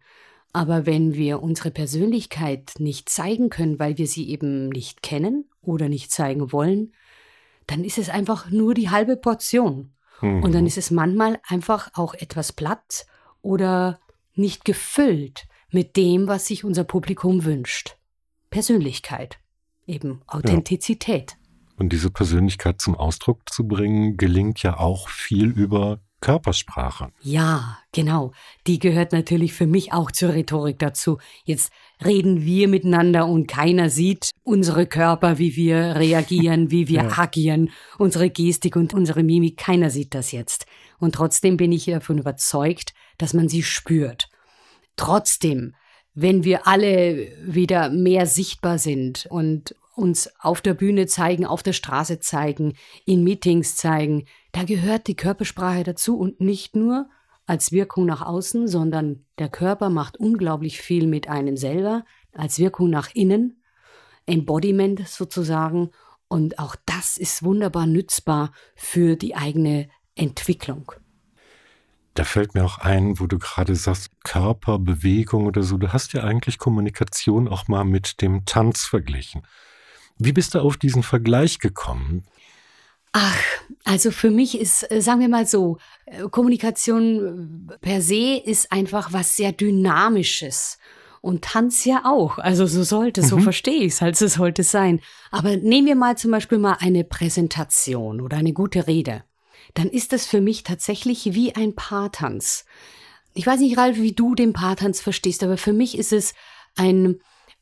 Aber 0.53 0.85
wenn 0.85 1.15
wir 1.15 1.41
unsere 1.41 1.71
Persönlichkeit 1.71 2.73
nicht 2.77 3.09
zeigen 3.09 3.49
können, 3.49 3.79
weil 3.79 3.97
wir 3.97 4.07
sie 4.07 4.29
eben 4.29 4.69
nicht 4.69 5.01
kennen 5.01 5.49
oder 5.61 5.89
nicht 5.89 6.11
zeigen 6.11 6.51
wollen, 6.51 6.93
dann 7.65 7.83
ist 7.83 7.97
es 7.97 8.09
einfach 8.09 8.51
nur 8.51 8.75
die 8.75 8.91
halbe 8.91 9.17
Portion. 9.17 9.93
Mhm. 10.21 10.43
Und 10.43 10.53
dann 10.53 10.61
mhm. 10.61 10.67
ist 10.67 10.77
es 10.77 10.91
manchmal 10.91 11.39
einfach 11.47 11.89
auch 11.95 12.13
etwas 12.13 12.53
platt 12.53 13.07
oder 13.41 13.99
nicht 14.35 14.63
gefüllt 14.63 15.47
mit 15.71 15.97
dem, 15.97 16.27
was 16.27 16.47
sich 16.47 16.63
unser 16.63 16.83
Publikum 16.83 17.45
wünscht. 17.45 17.97
Persönlichkeit, 18.51 19.39
eben 19.87 20.21
Authentizität. 20.27 21.31
Ja. 21.31 21.37
Und 21.77 21.91
diese 21.91 22.11
Persönlichkeit 22.11 22.79
zum 22.79 22.93
Ausdruck 22.93 23.49
zu 23.49 23.67
bringen, 23.67 24.17
gelingt 24.17 24.61
ja 24.61 24.77
auch 24.77 25.09
viel 25.09 25.49
über 25.49 25.99
Körpersprache. 26.23 27.09
Ja, 27.21 27.79
genau. 27.91 28.31
Die 28.65 28.79
gehört 28.79 29.11
natürlich 29.11 29.51
für 29.51 29.67
mich 29.67 29.91
auch 29.91 30.09
zur 30.09 30.33
Rhetorik 30.33 30.79
dazu. 30.79 31.17
Jetzt 31.43 31.73
reden 32.03 32.45
wir 32.45 32.69
miteinander 32.69 33.27
und 33.27 33.47
keiner 33.47 33.89
sieht 33.89 34.31
unsere 34.43 34.85
Körper, 34.85 35.37
wie 35.37 35.57
wir 35.57 35.97
reagieren, 35.97 36.71
wie 36.71 36.87
wir 36.87 37.03
ja. 37.03 37.17
agieren, 37.17 37.71
unsere 37.97 38.29
Gestik 38.29 38.77
und 38.77 38.93
unsere 38.93 39.21
Mimik. 39.21 39.57
Keiner 39.57 39.89
sieht 39.89 40.15
das 40.15 40.31
jetzt. 40.31 40.65
Und 40.97 41.15
trotzdem 41.15 41.57
bin 41.57 41.73
ich 41.73 41.85
davon 41.85 42.19
überzeugt, 42.19 42.93
dass 43.17 43.33
man 43.33 43.49
sie 43.49 43.61
spürt. 43.61 44.29
Trotzdem, 44.95 45.75
wenn 46.13 46.45
wir 46.45 46.67
alle 46.67 47.27
wieder 47.43 47.89
mehr 47.89 48.27
sichtbar 48.27 48.77
sind 48.77 49.27
und 49.29 49.75
uns 49.95 50.29
auf 50.39 50.61
der 50.61 50.73
Bühne 50.73 51.07
zeigen, 51.07 51.45
auf 51.45 51.63
der 51.63 51.73
Straße 51.73 52.19
zeigen, 52.19 52.73
in 53.05 53.23
Meetings 53.23 53.75
zeigen, 53.75 54.25
da 54.51 54.63
gehört 54.63 55.07
die 55.07 55.15
Körpersprache 55.15 55.83
dazu 55.83 56.17
und 56.17 56.41
nicht 56.41 56.75
nur 56.75 57.09
als 57.45 57.71
Wirkung 57.71 58.05
nach 58.05 58.21
außen, 58.21 58.67
sondern 58.67 59.25
der 59.37 59.49
Körper 59.49 59.89
macht 59.89 60.17
unglaublich 60.17 60.81
viel 60.81 61.07
mit 61.07 61.27
einem 61.27 61.57
selber, 61.57 62.05
als 62.31 62.59
Wirkung 62.59 62.89
nach 62.89 63.13
innen, 63.13 63.61
Embodiment 64.25 65.07
sozusagen. 65.07 65.91
Und 66.27 66.57
auch 66.57 66.75
das 66.85 67.17
ist 67.17 67.43
wunderbar 67.43 67.85
nützbar 67.85 68.51
für 68.75 69.15
die 69.15 69.35
eigene 69.35 69.89
Entwicklung. 70.15 70.91
Da 72.13 72.23
fällt 72.23 72.53
mir 72.53 72.63
auch 72.63 72.77
ein, 72.77 73.19
wo 73.19 73.25
du 73.25 73.39
gerade 73.39 73.75
sagst, 73.75 74.11
Körperbewegung 74.23 75.47
oder 75.47 75.63
so. 75.63 75.77
Du 75.77 75.91
hast 75.91 76.13
ja 76.13 76.23
eigentlich 76.23 76.59
Kommunikation 76.59 77.47
auch 77.47 77.67
mal 77.67 77.83
mit 77.83 78.21
dem 78.21 78.45
Tanz 78.45 78.83
verglichen. 78.85 79.45
Wie 80.17 80.33
bist 80.33 80.55
du 80.55 80.59
auf 80.59 80.77
diesen 80.77 81.03
Vergleich 81.03 81.59
gekommen? 81.59 82.23
Ach, 83.13 83.37
also 83.83 84.09
für 84.09 84.31
mich 84.31 84.59
ist, 84.59 84.89
äh, 84.91 85.01
sagen 85.01 85.19
wir 85.19 85.29
mal 85.29 85.45
so, 85.45 85.77
äh, 86.05 86.23
Kommunikation 86.29 87.69
äh, 87.71 87.77
per 87.77 88.01
se 88.01 88.41
ist 88.43 88.71
einfach 88.71 89.13
was 89.13 89.37
sehr 89.37 89.51
Dynamisches. 89.51 90.79
Und 91.21 91.43
Tanz 91.43 91.85
ja 91.85 92.01
auch. 92.05 92.37
Also 92.37 92.65
so 92.65 92.83
sollte, 92.83 93.21
mhm. 93.21 93.25
so 93.25 93.37
verstehe 93.39 93.83
ich 93.83 93.93
es 93.93 94.01
halt, 94.01 94.17
so 94.17 94.27
sollte 94.27 94.63
es 94.63 94.71
sein. 94.71 94.99
Aber 95.31 95.55
nehmen 95.55 95.87
wir 95.87 95.95
mal 95.95 96.17
zum 96.17 96.31
Beispiel 96.31 96.57
mal 96.57 96.77
eine 96.79 97.03
Präsentation 97.03 98.19
oder 98.19 98.37
eine 98.37 98.51
gute 98.51 98.87
Rede. 98.87 99.23
Dann 99.73 99.89
ist 99.89 100.11
das 100.11 100.25
für 100.25 100.41
mich 100.41 100.63
tatsächlich 100.63 101.33
wie 101.33 101.55
ein 101.55 101.75
Paartanz. 101.75 102.65
Ich 103.33 103.47
weiß 103.47 103.59
nicht, 103.59 103.77
Ralf, 103.77 103.97
wie 103.97 104.13
du 104.13 104.35
den 104.35 104.53
Paartanz 104.53 105.01
verstehst, 105.01 105.43
aber 105.43 105.57
für 105.57 105.73
mich 105.73 105.97
ist 105.97 106.13
es 106.13 106.33
ein, 106.75 107.19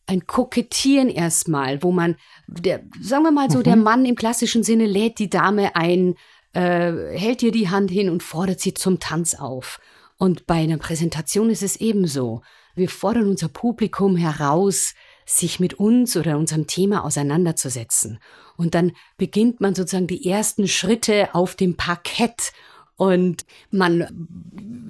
ein 0.08 0.25
Kokettieren 0.25 1.10
erstmal, 1.10 1.84
wo 1.84 1.91
man, 1.91 2.15
der, 2.60 2.81
sagen 3.01 3.24
wir 3.24 3.31
mal 3.31 3.50
so, 3.50 3.60
mhm. 3.60 3.63
der 3.63 3.75
Mann 3.75 4.05
im 4.05 4.15
klassischen 4.15 4.63
Sinne 4.63 4.86
lädt 4.86 5.20
die 5.20 5.29
Dame 5.29 5.75
ein, 5.75 6.15
äh, 6.53 6.91
hält 7.17 7.41
ihr 7.43 7.51
die 7.51 7.70
Hand 7.70 7.89
hin 7.91 8.10
und 8.10 8.24
fordert 8.24 8.60
sie 8.60 8.74
zum 8.74 9.00
Tanz 9.00 9.36
auf. 9.36 9.79
Und 10.17 10.46
bei 10.46 10.55
einer 10.55 10.77
Präsentation 10.77 11.50
ist 11.50 11.63
es 11.63 11.77
ebenso. 11.77 12.41
Wir 12.75 12.89
fordern 12.89 13.27
unser 13.27 13.48
Publikum 13.48 14.17
heraus, 14.17 14.93
sich 15.25 15.60
mit 15.60 15.75
uns 15.75 16.17
oder 16.17 16.38
unserem 16.38 16.67
Thema 16.67 17.03
auseinanderzusetzen. 17.05 18.20
Und 18.58 18.75
dann 18.75 18.91
beginnt 19.17 19.62
man 19.62 19.75
sozusagen 19.75 20.08
die 20.08 20.27
ersten 20.27 20.67
Schritte 20.67 21.34
auf 21.34 21.55
dem 21.55 21.77
Parkett 21.77 22.51
und 22.98 23.46
man 23.72 24.27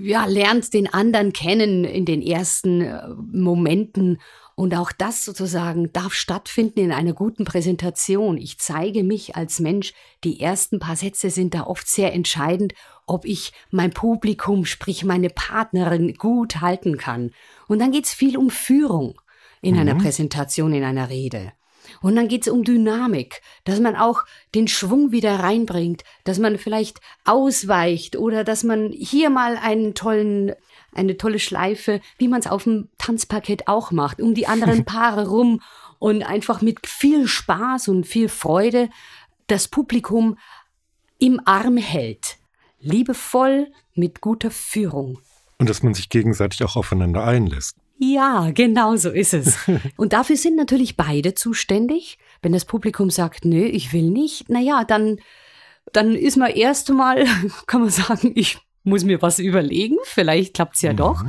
ja, 0.02 0.26
lernt 0.26 0.74
den 0.74 0.92
anderen 0.94 1.32
kennen 1.32 1.86
in 1.86 2.04
den 2.04 2.22
ersten 2.22 2.82
äh, 2.82 3.08
Momenten 3.32 4.20
und 4.56 4.76
auch 4.76 4.92
das 4.92 5.24
sozusagen 5.26 5.92
darf 5.94 6.14
stattfinden 6.14 6.80
in 6.80 6.92
einer 6.92 7.14
guten 7.14 7.46
Präsentation. 7.46 8.38
Ich 8.38 8.60
zeige 8.60 9.04
mich 9.04 9.36
als 9.36 9.60
Mensch. 9.60 9.94
Die 10.24 10.40
ersten 10.40 10.80
paar 10.80 10.96
Sätze 10.96 11.30
sind 11.30 11.54
da 11.54 11.64
oft 11.64 11.88
sehr 11.88 12.14
entscheidend, 12.14 12.74
ob 13.06 13.26
ich 13.26 13.54
mein 13.72 13.92
Publikum, 13.92 14.66
sprich 14.66 15.04
meine 15.04 15.30
Partnerin, 15.30 16.14
gut 16.16 16.62
halten 16.62 16.98
kann. 16.98 17.32
Und 17.68 17.80
dann 17.80 17.92
geht 17.92 18.06
es 18.06 18.14
viel 18.14 18.38
um 18.38 18.50
Führung 18.50 19.20
in 19.62 19.76
mhm. 19.76 19.82
einer 19.82 19.96
Präsentation, 19.96 20.74
in 20.74 20.84
einer 20.84 21.10
Rede. 21.10 21.54
Und 22.02 22.16
dann 22.16 22.28
geht 22.28 22.44
es 22.44 22.54
um 22.54 22.64
Dynamik, 22.64 23.42
dass 23.64 23.80
man 23.80 23.96
auch 23.96 24.24
den 24.56 24.68
Schwung 24.68 25.12
wieder 25.12 25.40
reinbringt, 25.40 26.04
dass 26.24 26.40
man 26.40 26.58
vielleicht 26.58 27.00
ausweicht 27.26 28.16
oder 28.16 28.44
dass 28.44 28.64
man 28.64 28.92
hier 28.92 29.30
mal 29.30 29.58
einen 29.58 29.94
tollen 29.94 30.54
eine 30.94 31.18
tolle 31.18 31.40
Schleife, 31.40 32.02
wie 32.18 32.28
man 32.28 32.40
es 32.40 32.48
auf 32.48 32.64
dem 32.64 32.90
Tanzparkett 32.98 33.68
auch 33.68 33.92
macht, 33.92 34.22
um 34.22 34.34
die 34.34 34.48
anderen 34.48 34.86
Paare 34.86 35.28
rum 35.28 35.62
und 36.00 36.24
einfach 36.24 36.62
mit 36.62 36.88
viel 36.88 37.28
Spaß 37.28 37.88
und 37.88 38.06
viel 38.06 38.30
Freude 38.30 38.90
das 39.48 39.68
Publikum 39.68 40.38
im 41.20 41.40
Arm 41.46 41.78
hält. 41.78 42.38
Liebevoll 42.80 43.72
mit 43.94 44.22
guter 44.22 44.50
Führung. 44.50 45.20
Und 45.60 45.70
dass 45.70 45.84
man 45.84 45.94
sich 45.94 46.10
gegenseitig 46.10 46.64
auch 46.64 46.76
aufeinander 46.76 47.24
einlässt. 47.24 47.78
Ja, 48.00 48.50
genau 48.50 48.96
so 48.96 49.12
ist 49.12 49.36
es. 49.36 49.58
Und 49.96 50.14
dafür 50.14 50.36
sind 50.36 50.56
natürlich 50.56 50.98
beide 50.98 51.36
zuständig. 51.36 52.18
Wenn 52.42 52.52
das 52.52 52.66
Publikum 52.66 53.12
sagt, 53.12 53.46
nö, 53.46 53.64
ich 53.64 53.94
will 53.94 54.10
nicht, 54.10 54.50
naja, 54.50 54.84
dann, 54.84 55.20
dann 55.94 56.16
ist 56.16 56.36
man 56.36 56.50
erst 56.50 56.90
mal, 56.90 57.26
kann 57.68 57.82
man 57.82 57.92
sagen, 57.92 58.32
ich 58.34 58.58
muss 58.84 59.04
mir 59.04 59.22
was 59.22 59.40
überlegen, 59.40 59.98
vielleicht 60.04 60.56
klappt 60.56 60.76
es 60.76 60.82
ja 60.82 60.94
mhm. 60.94 60.98
doch. 60.98 61.24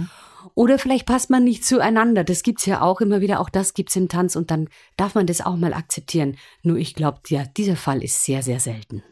Oder 0.54 0.78
vielleicht 0.78 1.06
passt 1.06 1.30
man 1.30 1.44
nicht 1.44 1.64
zueinander. 1.64 2.25
Das 2.25 2.42
gibt 2.42 2.61
es 2.61 2.66
ja 2.66 2.82
auch 2.82 3.00
immer 3.00 3.21
wieder. 3.21 3.40
Auch 3.40 3.49
das 3.49 3.75
gibt 3.75 3.90
es 3.90 3.97
im 3.97 4.09
Tanz 4.09 4.37
und 4.37 4.50
dann 4.50 4.68
darf 4.97 5.14
man 5.14 5.26
das 5.26 5.40
auch 5.40 5.56
mal 5.56 5.73
akzeptieren. 5.73 6.37
Nur 6.62 6.76
ich 6.76 6.94
glaube, 6.94 7.21
ja, 7.28 7.44
dieser 7.44 7.76
Fall 7.76 8.02
ist 8.02 8.25
sehr, 8.25 8.42
sehr 8.42 8.61
selten. 8.61 9.02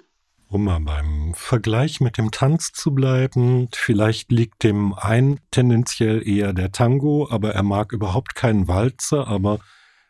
Um 0.49 0.65
mal 0.65 0.81
beim 0.81 1.33
Vergleich 1.35 2.01
mit 2.01 2.19
dem 2.19 2.33
Tanz 2.33 2.73
zu 2.73 2.93
bleiben, 2.93 3.69
vielleicht 3.73 4.33
liegt 4.33 4.65
dem 4.65 4.93
einen 4.95 5.39
tendenziell 5.53 6.27
eher 6.27 6.53
der 6.53 6.73
Tango, 6.73 7.29
aber 7.31 7.55
er 7.55 7.63
mag 7.63 7.93
überhaupt 7.93 8.35
keinen 8.35 8.67
Walzer, 8.67 9.29
aber 9.29 9.61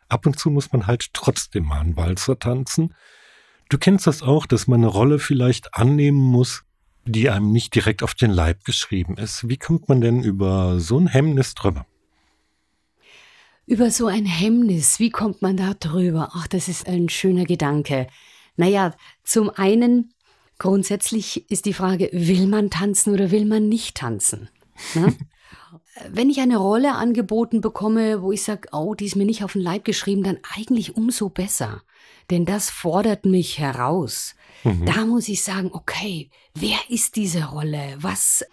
ab 0.09 0.25
und 0.25 0.39
zu 0.39 0.49
muss 0.49 0.73
man 0.73 0.87
halt 0.87 1.13
trotzdem 1.13 1.65
mal 1.65 1.81
einen 1.81 1.95
Walzer 1.95 2.39
tanzen. 2.39 2.95
Du 3.69 3.77
kennst 3.77 4.07
das 4.07 4.23
auch, 4.23 4.47
dass 4.47 4.67
man 4.67 4.79
eine 4.79 4.87
Rolle 4.87 5.19
vielleicht 5.19 5.75
annehmen 5.75 6.19
muss, 6.19 6.63
die 7.05 7.29
einem 7.29 7.51
nicht 7.51 7.73
direkt 7.75 8.03
auf 8.03 8.13
den 8.13 8.31
Leib 8.31 8.63
geschrieben 8.65 9.17
ist. 9.17 9.47
Wie 9.49 9.57
kommt 9.57 9.89
man 9.89 10.01
denn 10.01 10.23
über 10.23 10.79
so 10.79 10.97
ein 10.97 11.07
Hemmnis 11.07 11.55
drüber? 11.55 11.85
Über 13.65 13.89
so 13.89 14.07
ein 14.07 14.25
Hemmnis, 14.25 14.99
wie 14.99 15.09
kommt 15.09 15.41
man 15.41 15.57
da 15.57 15.73
drüber? 15.73 16.31
Ach, 16.33 16.47
das 16.47 16.67
ist 16.67 16.87
ein 16.87 17.09
schöner 17.09 17.45
Gedanke. 17.45 18.07
Naja, 18.57 18.93
zum 19.23 19.49
einen, 19.49 20.13
grundsätzlich 20.57 21.49
ist 21.49 21.65
die 21.65 21.73
Frage, 21.73 22.09
will 22.11 22.47
man 22.47 22.69
tanzen 22.69 23.13
oder 23.13 23.31
will 23.31 23.45
man 23.45 23.69
nicht 23.69 23.95
tanzen? 23.95 24.49
Ne? 24.93 25.15
Wenn 26.09 26.29
ich 26.29 26.39
eine 26.39 26.57
Rolle 26.57 26.95
angeboten 26.95 27.61
bekomme, 27.61 28.21
wo 28.21 28.31
ich 28.31 28.43
sage, 28.43 28.69
oh, 28.71 28.95
die 28.95 29.05
ist 29.05 29.15
mir 29.15 29.25
nicht 29.25 29.43
auf 29.43 29.53
den 29.53 29.61
Leib 29.61 29.85
geschrieben, 29.85 30.23
dann 30.23 30.39
eigentlich 30.55 30.95
umso 30.95 31.29
besser. 31.29 31.81
Denn 32.31 32.45
das 32.45 32.69
fordert 32.69 33.25
mich 33.25 33.59
heraus. 33.59 34.35
Mhm. 34.63 34.85
Da 34.85 35.05
muss 35.05 35.27
ich 35.27 35.43
sagen, 35.43 35.69
okay, 35.73 36.29
wer 36.55 36.79
ist 36.89 37.15
diese 37.17 37.45
Rolle? 37.45 37.97
Was, 37.99 38.45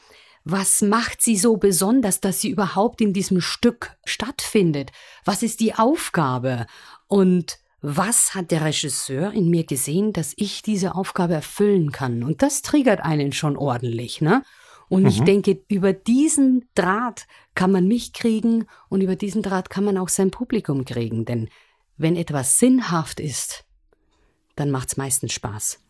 was 0.44 0.82
macht 0.82 1.22
sie 1.22 1.36
so 1.36 1.56
besonders, 1.56 2.20
dass 2.20 2.40
sie 2.40 2.50
überhaupt 2.50 3.00
in 3.00 3.12
diesem 3.12 3.40
Stück 3.40 3.96
stattfindet? 4.04 4.90
Was 5.24 5.42
ist 5.42 5.60
die 5.60 5.74
Aufgabe? 5.74 6.66
Und 7.06 7.58
was 7.80 8.34
hat 8.34 8.50
der 8.50 8.64
Regisseur 8.64 9.32
in 9.32 9.48
mir 9.48 9.64
gesehen, 9.64 10.12
dass 10.12 10.34
ich 10.36 10.62
diese 10.62 10.96
Aufgabe 10.96 11.34
erfüllen 11.34 11.92
kann? 11.92 12.24
Und 12.24 12.42
das 12.42 12.62
triggert 12.62 13.00
einen 13.00 13.32
schon 13.32 13.56
ordentlich, 13.56 14.20
ne? 14.20 14.42
Und 14.88 15.02
mhm. 15.02 15.08
ich 15.08 15.20
denke, 15.20 15.62
über 15.68 15.92
diesen 15.92 16.66
Draht 16.74 17.26
kann 17.54 17.70
man 17.70 17.86
mich 17.86 18.12
kriegen 18.12 18.66
und 18.88 19.02
über 19.02 19.16
diesen 19.16 19.42
Draht 19.42 19.70
kann 19.70 19.84
man 19.84 19.98
auch 19.98 20.08
sein 20.08 20.30
Publikum 20.30 20.84
kriegen. 20.84 21.24
Denn 21.24 21.50
wenn 21.98 22.16
etwas 22.16 22.58
sinnhaft 22.58 23.20
ist, 23.20 23.64
dann 24.58 24.70
macht 24.70 24.88
es 24.88 24.96
meistens 24.96 25.32
Spaß. 25.32 25.80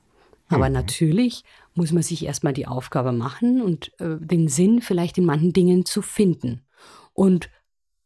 Aber 0.48 0.68
mhm. 0.68 0.74
natürlich 0.74 1.44
muss 1.74 1.92
man 1.92 2.02
sich 2.02 2.24
erstmal 2.24 2.52
die 2.52 2.66
Aufgabe 2.66 3.12
machen 3.12 3.62
und 3.62 3.92
äh, 4.00 4.16
den 4.18 4.48
Sinn 4.48 4.80
vielleicht 4.80 5.18
in 5.18 5.24
manchen 5.24 5.52
Dingen 5.52 5.84
zu 5.84 6.02
finden. 6.02 6.62
Und 7.12 7.50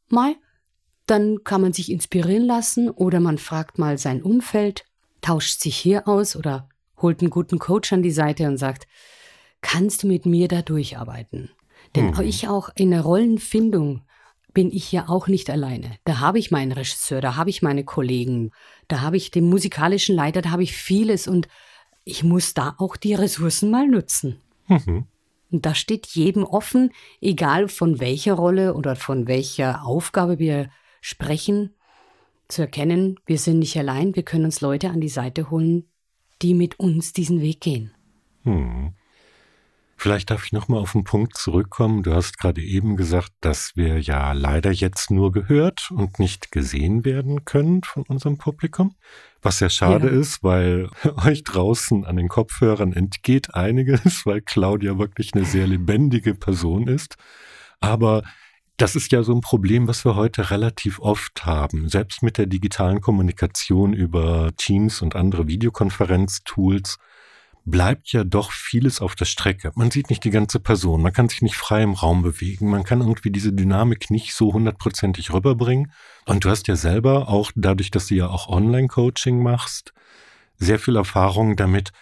mal 0.09 0.35
dann 1.07 1.45
kann 1.45 1.61
man 1.61 1.73
sich 1.73 1.91
inspirieren 1.91 2.45
lassen 2.45 2.89
oder 2.89 3.21
man 3.21 3.39
fragt 3.39 3.79
mal 3.79 3.99
sein 3.99 4.23
Umfeld, 4.23 4.85
tauscht 5.21 5.61
sich 5.61 5.77
hier 5.77 6.07
aus 6.07 6.37
oder 6.37 6.69
holt 7.01 7.21
einen 7.21 7.31
guten 7.31 7.59
Coach 7.59 7.93
an 7.93 8.03
die 8.03 8.13
Seite 8.13 8.47
und 8.47 8.57
sagt, 8.57 8.87
kannst 9.61 10.03
du 10.03 10.07
mit 10.07 10.27
mir 10.27 10.49
da 10.49 10.63
durcharbeiten? 10.63 11.51
Denn 11.97 12.07
mhm. 12.07 12.21
ich 12.21 12.49
auch 12.49 12.71
in 12.75 12.91
der 12.91 13.03
Rollenfindung 13.03 14.03
bin 14.53 14.71
ich 14.71 14.93
ja 14.93 15.09
auch 15.09 15.29
nicht 15.29 15.51
alleine. 15.51 15.97
Da 16.05 16.21
habe 16.21 16.39
ich 16.39 16.51
meinen 16.51 16.73
Regisseur, 16.73 17.21
da 17.21 17.37
habe 17.37 17.51
ich 17.51 17.63
meine 17.63 17.85
Kollegen, 17.85 18.51
da 18.89 19.01
habe 19.01 19.17
ich 19.17 19.31
den 19.31 19.49
musikalischen 19.49 20.15
Leiter, 20.15 20.43
da 20.43 20.51
habe 20.51 20.63
ich 20.63 20.77
vieles 20.77 21.27
und 21.27 21.49
ich 22.05 22.25
muss 22.25 22.55
da 22.55 22.75
auch 22.79 22.97
die 22.97 23.15
Ressourcen 23.15 23.71
mal 23.71 23.87
nutzen. 23.87 24.41
Mhm. 24.69 25.07
Und 25.51 25.67
das 25.67 25.79
steht 25.79 26.07
jedem 26.07 26.45
offen, 26.45 26.93
egal 27.21 27.69
von 27.69 28.01
welcher 28.01 28.35
Rolle 28.35 28.75
oder 28.75 28.97
von 28.97 29.27
welcher 29.27 29.85
Aufgabe 29.85 30.39
wir 30.39 30.71
sprechen, 31.01 31.75
zu 32.49 32.63
erkennen, 32.63 33.19
wir 33.27 33.39
sind 33.39 33.61
nicht 33.61 33.77
allein, 33.79 34.15
wir 34.15 34.23
können 34.23 34.45
uns 34.45 34.61
Leute 34.61 34.91
an 34.91 35.01
die 35.01 35.09
Seite 35.09 35.51
holen, 35.51 35.85
die 36.43 36.55
mit 36.55 36.79
uns 36.79 37.13
diesen 37.13 37.41
Weg 37.41 37.61
gehen. 37.61 37.93
Hm. 38.43 38.95
Vielleicht 40.03 40.33
darf 40.33 40.47
ich 40.47 40.51
nochmal 40.51 40.81
auf 40.81 40.95
den 40.95 41.05
Punkt 41.05 41.37
zurückkommen. 41.37 42.03
Du 42.03 42.13
hast 42.13 42.37
gerade 42.37 42.61
eben 42.61 42.97
gesagt, 42.97 43.31
dass 43.41 43.77
wir 43.77 44.01
ja 44.01 44.33
leider 44.33 44.73
jetzt 44.73 45.13
nur 45.13 45.31
gehört 45.31 45.93
und 45.93 46.19
nicht 46.19 46.51
gesehen 46.51 47.05
werden 47.05 47.45
können 47.45 47.85
von 47.85 48.03
unserem 48.09 48.37
Publikum. 48.37 48.97
Was 49.43 49.61
ja 49.61 49.71
schade 49.71 50.09
ja. 50.09 50.21
ist, 50.21 50.43
weil 50.43 50.89
euch 51.25 51.45
draußen 51.45 52.05
an 52.05 52.17
den 52.17 52.27
Kopfhörern 52.27 52.93
entgeht 52.93 53.55
einiges, 53.55 54.27
weil 54.27 54.41
Claudia 54.41 54.99
wirklich 54.99 55.35
eine 55.35 55.45
sehr 55.45 55.69
lebendige 55.69 56.35
Person 56.35 56.89
ist. 56.89 57.15
Aber 57.79 58.25
das 58.79 58.97
ist 58.97 59.13
ja 59.13 59.23
so 59.23 59.33
ein 59.33 59.41
Problem, 59.41 59.87
was 59.87 60.05
wir 60.05 60.17
heute 60.17 60.51
relativ 60.51 60.99
oft 60.99 61.47
haben. 61.47 61.89
Selbst 61.89 62.25
mit 62.25 62.39
der 62.39 62.47
digitalen 62.47 63.01
Kommunikation 63.01 63.93
über 63.93 64.51
Teams 64.57 65.01
und 65.01 65.15
andere 65.15 65.47
Videokonferenztools 65.47 66.99
bleibt 67.65 68.13
ja 68.13 68.25
doch 68.25 68.51
vieles 68.51 69.01
auf 69.01 69.15
der 69.15 69.25
Strecke. 69.25 69.73
Man 69.75 69.91
sieht 69.91 70.11
nicht 70.11 70.25
die 70.25 70.31
ganze 70.31 70.61
Person, 70.61 71.03
man 71.03 71.13
kann 71.13 71.29
sich 71.29 71.43
nicht 71.43 71.57
frei 71.57 71.83
im 71.83 71.95
Raum 71.95 72.23
bewegen, 72.23 72.71
man 72.71 72.85
kann 72.85 73.01
irgendwie 73.01 73.31
diese 73.31 73.53
Dynamik 73.53 74.11
nicht 74.11 74.35
so 74.35 74.53
hundertprozentig 74.53 75.33
rüberbringen. 75.33 75.93
Und 76.27 76.45
du 76.45 76.51
hast 76.51 76.69
ja 76.69 76.77
selber 76.77 77.29
auch 77.29 77.53
dadurch, 77.55 77.91
dass 77.91 78.07
du 78.07 78.15
ja 78.15 78.29
auch 78.29 78.49
Online-Coaching 78.49 79.43
machst, 79.43 79.93
sehr 80.57 80.79
viel 80.79 80.97
Erfahrung 80.97 81.57
damit, 81.57 81.93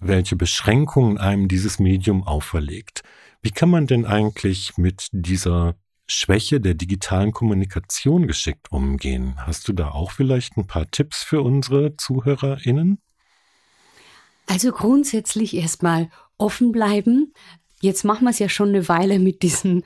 welche 0.00 0.36
Beschränkungen 0.36 1.18
einem 1.18 1.48
dieses 1.48 1.78
Medium 1.78 2.26
auferlegt. 2.26 3.02
Wie 3.42 3.50
kann 3.50 3.70
man 3.70 3.86
denn 3.86 4.04
eigentlich 4.04 4.76
mit 4.76 5.08
dieser 5.12 5.74
Schwäche 6.06 6.60
der 6.60 6.74
digitalen 6.74 7.32
Kommunikation 7.32 8.26
geschickt 8.26 8.70
umgehen? 8.70 9.34
Hast 9.38 9.68
du 9.68 9.72
da 9.72 9.90
auch 9.90 10.10
vielleicht 10.10 10.56
ein 10.56 10.66
paar 10.66 10.90
Tipps 10.90 11.22
für 11.22 11.42
unsere 11.42 11.96
ZuhörerInnen? 11.96 12.98
Also 14.48 14.72
grundsätzlich 14.72 15.54
erstmal 15.54 16.08
offen 16.38 16.72
bleiben. 16.72 17.32
Jetzt 17.80 18.04
machen 18.04 18.24
wir 18.24 18.30
es 18.30 18.38
ja 18.38 18.48
schon 18.48 18.70
eine 18.70 18.88
Weile 18.88 19.18
mit 19.18 19.42
diesen 19.42 19.84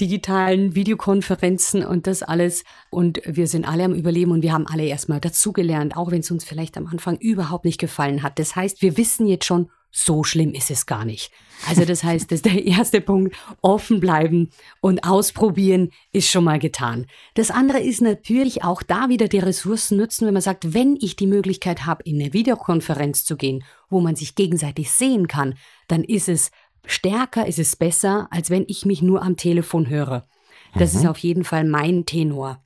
digitalen 0.00 0.74
Videokonferenzen 0.74 1.84
und 1.84 2.06
das 2.06 2.22
alles. 2.22 2.64
Und 2.90 3.20
wir 3.26 3.46
sind 3.46 3.68
alle 3.68 3.84
am 3.84 3.94
Überleben 3.94 4.32
und 4.32 4.42
wir 4.42 4.52
haben 4.52 4.66
alle 4.66 4.84
erstmal 4.84 5.20
dazugelernt, 5.20 5.96
auch 5.96 6.10
wenn 6.10 6.20
es 6.20 6.30
uns 6.30 6.44
vielleicht 6.44 6.76
am 6.78 6.86
Anfang 6.86 7.16
überhaupt 7.18 7.64
nicht 7.64 7.78
gefallen 7.78 8.22
hat. 8.22 8.38
Das 8.38 8.56
heißt, 8.56 8.80
wir 8.80 8.96
wissen 8.96 9.26
jetzt 9.26 9.44
schon, 9.44 9.70
so 10.04 10.22
schlimm 10.22 10.52
ist 10.52 10.70
es 10.70 10.86
gar 10.86 11.04
nicht. 11.04 11.32
Also 11.66 11.84
das 11.84 12.04
heißt, 12.04 12.30
das 12.30 12.36
ist 12.36 12.44
der 12.44 12.64
erste 12.64 13.00
Punkt, 13.00 13.36
offen 13.62 13.98
bleiben 13.98 14.50
und 14.80 15.02
ausprobieren 15.04 15.90
ist 16.12 16.30
schon 16.30 16.44
mal 16.44 16.58
getan. 16.58 17.06
Das 17.34 17.50
andere 17.50 17.80
ist 17.80 18.00
natürlich 18.00 18.62
auch 18.62 18.82
da 18.82 19.08
wieder 19.08 19.26
die 19.26 19.40
Ressourcen 19.40 19.98
nutzen, 19.98 20.26
wenn 20.26 20.34
man 20.34 20.42
sagt, 20.42 20.72
wenn 20.72 20.96
ich 21.00 21.16
die 21.16 21.26
Möglichkeit 21.26 21.84
habe, 21.84 22.04
in 22.04 22.20
eine 22.20 22.32
Videokonferenz 22.32 23.24
zu 23.24 23.36
gehen, 23.36 23.64
wo 23.90 24.00
man 24.00 24.14
sich 24.14 24.36
gegenseitig 24.36 24.90
sehen 24.90 25.26
kann, 25.26 25.54
dann 25.88 26.04
ist 26.04 26.28
es 26.28 26.52
stärker, 26.86 27.46
ist 27.46 27.58
es 27.58 27.74
besser, 27.74 28.28
als 28.30 28.50
wenn 28.50 28.64
ich 28.68 28.86
mich 28.86 29.02
nur 29.02 29.22
am 29.22 29.36
Telefon 29.36 29.88
höre. 29.88 30.28
Das 30.74 30.94
mhm. 30.94 31.00
ist 31.00 31.06
auf 31.06 31.18
jeden 31.18 31.44
Fall 31.44 31.64
mein 31.64 32.06
Tenor. 32.06 32.62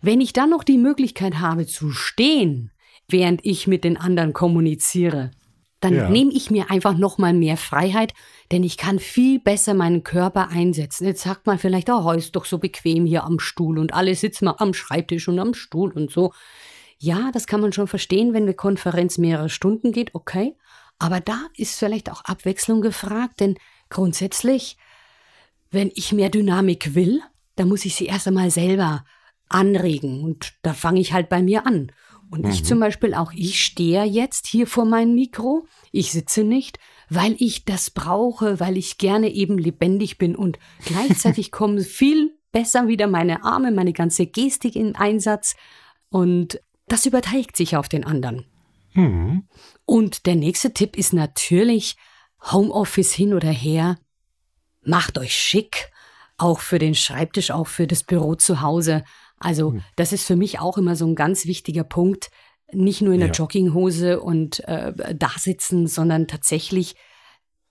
Wenn 0.00 0.20
ich 0.20 0.32
dann 0.32 0.50
noch 0.50 0.64
die 0.64 0.78
Möglichkeit 0.78 1.38
habe 1.38 1.66
zu 1.66 1.90
stehen, 1.92 2.72
während 3.08 3.44
ich 3.44 3.68
mit 3.68 3.84
den 3.84 3.96
anderen 3.96 4.32
kommuniziere, 4.32 5.30
dann 5.82 5.94
ja. 5.94 6.08
nehme 6.08 6.32
ich 6.32 6.50
mir 6.50 6.70
einfach 6.70 6.96
noch 6.96 7.18
mal 7.18 7.34
mehr 7.34 7.56
Freiheit, 7.56 8.14
denn 8.52 8.62
ich 8.62 8.76
kann 8.76 8.98
viel 8.98 9.40
besser 9.40 9.74
meinen 9.74 10.04
Körper 10.04 10.48
einsetzen. 10.48 11.06
Jetzt 11.06 11.22
sagt 11.22 11.46
man 11.46 11.58
vielleicht, 11.58 11.90
oh, 11.90 12.10
ist 12.12 12.36
doch 12.36 12.44
so 12.44 12.58
bequem 12.58 13.04
hier 13.04 13.24
am 13.24 13.40
Stuhl 13.40 13.78
und 13.78 13.92
alle 13.92 14.14
sitzen 14.14 14.44
mal 14.44 14.54
am 14.58 14.74
Schreibtisch 14.74 15.26
und 15.28 15.38
am 15.40 15.54
Stuhl 15.54 15.90
und 15.90 16.10
so. 16.10 16.32
Ja, 16.98 17.30
das 17.32 17.48
kann 17.48 17.60
man 17.60 17.72
schon 17.72 17.88
verstehen, 17.88 18.32
wenn 18.32 18.44
eine 18.44 18.54
Konferenz 18.54 19.18
mehrere 19.18 19.48
Stunden 19.48 19.90
geht, 19.90 20.14
okay. 20.14 20.54
Aber 21.00 21.18
da 21.18 21.48
ist 21.56 21.76
vielleicht 21.76 22.12
auch 22.12 22.24
Abwechslung 22.24 22.80
gefragt, 22.80 23.40
denn 23.40 23.56
grundsätzlich, 23.90 24.76
wenn 25.72 25.90
ich 25.96 26.12
mehr 26.12 26.30
Dynamik 26.30 26.94
will, 26.94 27.20
dann 27.56 27.68
muss 27.68 27.84
ich 27.84 27.96
sie 27.96 28.06
erst 28.06 28.28
einmal 28.28 28.52
selber 28.52 29.04
anregen 29.48 30.22
und 30.22 30.54
da 30.62 30.74
fange 30.74 31.00
ich 31.00 31.12
halt 31.12 31.28
bei 31.28 31.42
mir 31.42 31.66
an. 31.66 31.90
Und 32.32 32.46
mhm. 32.46 32.50
ich 32.50 32.64
zum 32.64 32.80
Beispiel 32.80 33.12
auch, 33.12 33.30
ich 33.34 33.62
stehe 33.62 34.04
jetzt 34.04 34.46
hier 34.46 34.66
vor 34.66 34.86
meinem 34.86 35.14
Mikro, 35.14 35.66
ich 35.90 36.12
sitze 36.12 36.44
nicht, 36.44 36.78
weil 37.10 37.36
ich 37.38 37.66
das 37.66 37.90
brauche, 37.90 38.58
weil 38.58 38.78
ich 38.78 38.96
gerne 38.96 39.28
eben 39.28 39.58
lebendig 39.58 40.16
bin 40.16 40.34
und 40.34 40.58
gleichzeitig 40.86 41.52
kommen 41.52 41.80
viel 41.80 42.34
besser 42.50 42.88
wieder 42.88 43.06
meine 43.06 43.44
Arme, 43.44 43.70
meine 43.70 43.92
ganze 43.92 44.26
Gestik 44.26 44.76
in 44.76 44.96
Einsatz 44.96 45.56
und 46.08 46.58
das 46.88 47.04
überträgt 47.04 47.54
sich 47.54 47.76
auf 47.76 47.90
den 47.90 48.04
anderen. 48.04 48.46
Mhm. 48.94 49.46
Und 49.84 50.24
der 50.24 50.36
nächste 50.36 50.72
Tipp 50.72 50.96
ist 50.96 51.12
natürlich 51.12 51.96
Homeoffice 52.50 53.12
hin 53.12 53.34
oder 53.34 53.50
her. 53.50 53.98
Macht 54.82 55.18
euch 55.18 55.36
schick, 55.36 55.90
auch 56.38 56.60
für 56.60 56.78
den 56.78 56.94
Schreibtisch, 56.94 57.50
auch 57.50 57.66
für 57.66 57.86
das 57.86 58.04
Büro 58.04 58.36
zu 58.36 58.62
Hause. 58.62 59.04
Also 59.42 59.72
hm. 59.72 59.82
das 59.96 60.12
ist 60.12 60.24
für 60.24 60.36
mich 60.36 60.60
auch 60.60 60.78
immer 60.78 60.96
so 60.96 61.06
ein 61.06 61.14
ganz 61.14 61.46
wichtiger 61.46 61.84
Punkt. 61.84 62.30
Nicht 62.72 63.02
nur 63.02 63.12
in 63.12 63.20
der 63.20 63.28
ja. 63.28 63.34
Jogginghose 63.34 64.20
und 64.20 64.60
äh, 64.66 65.14
da 65.14 65.30
sitzen, 65.36 65.86
sondern 65.86 66.26
tatsächlich, 66.26 66.94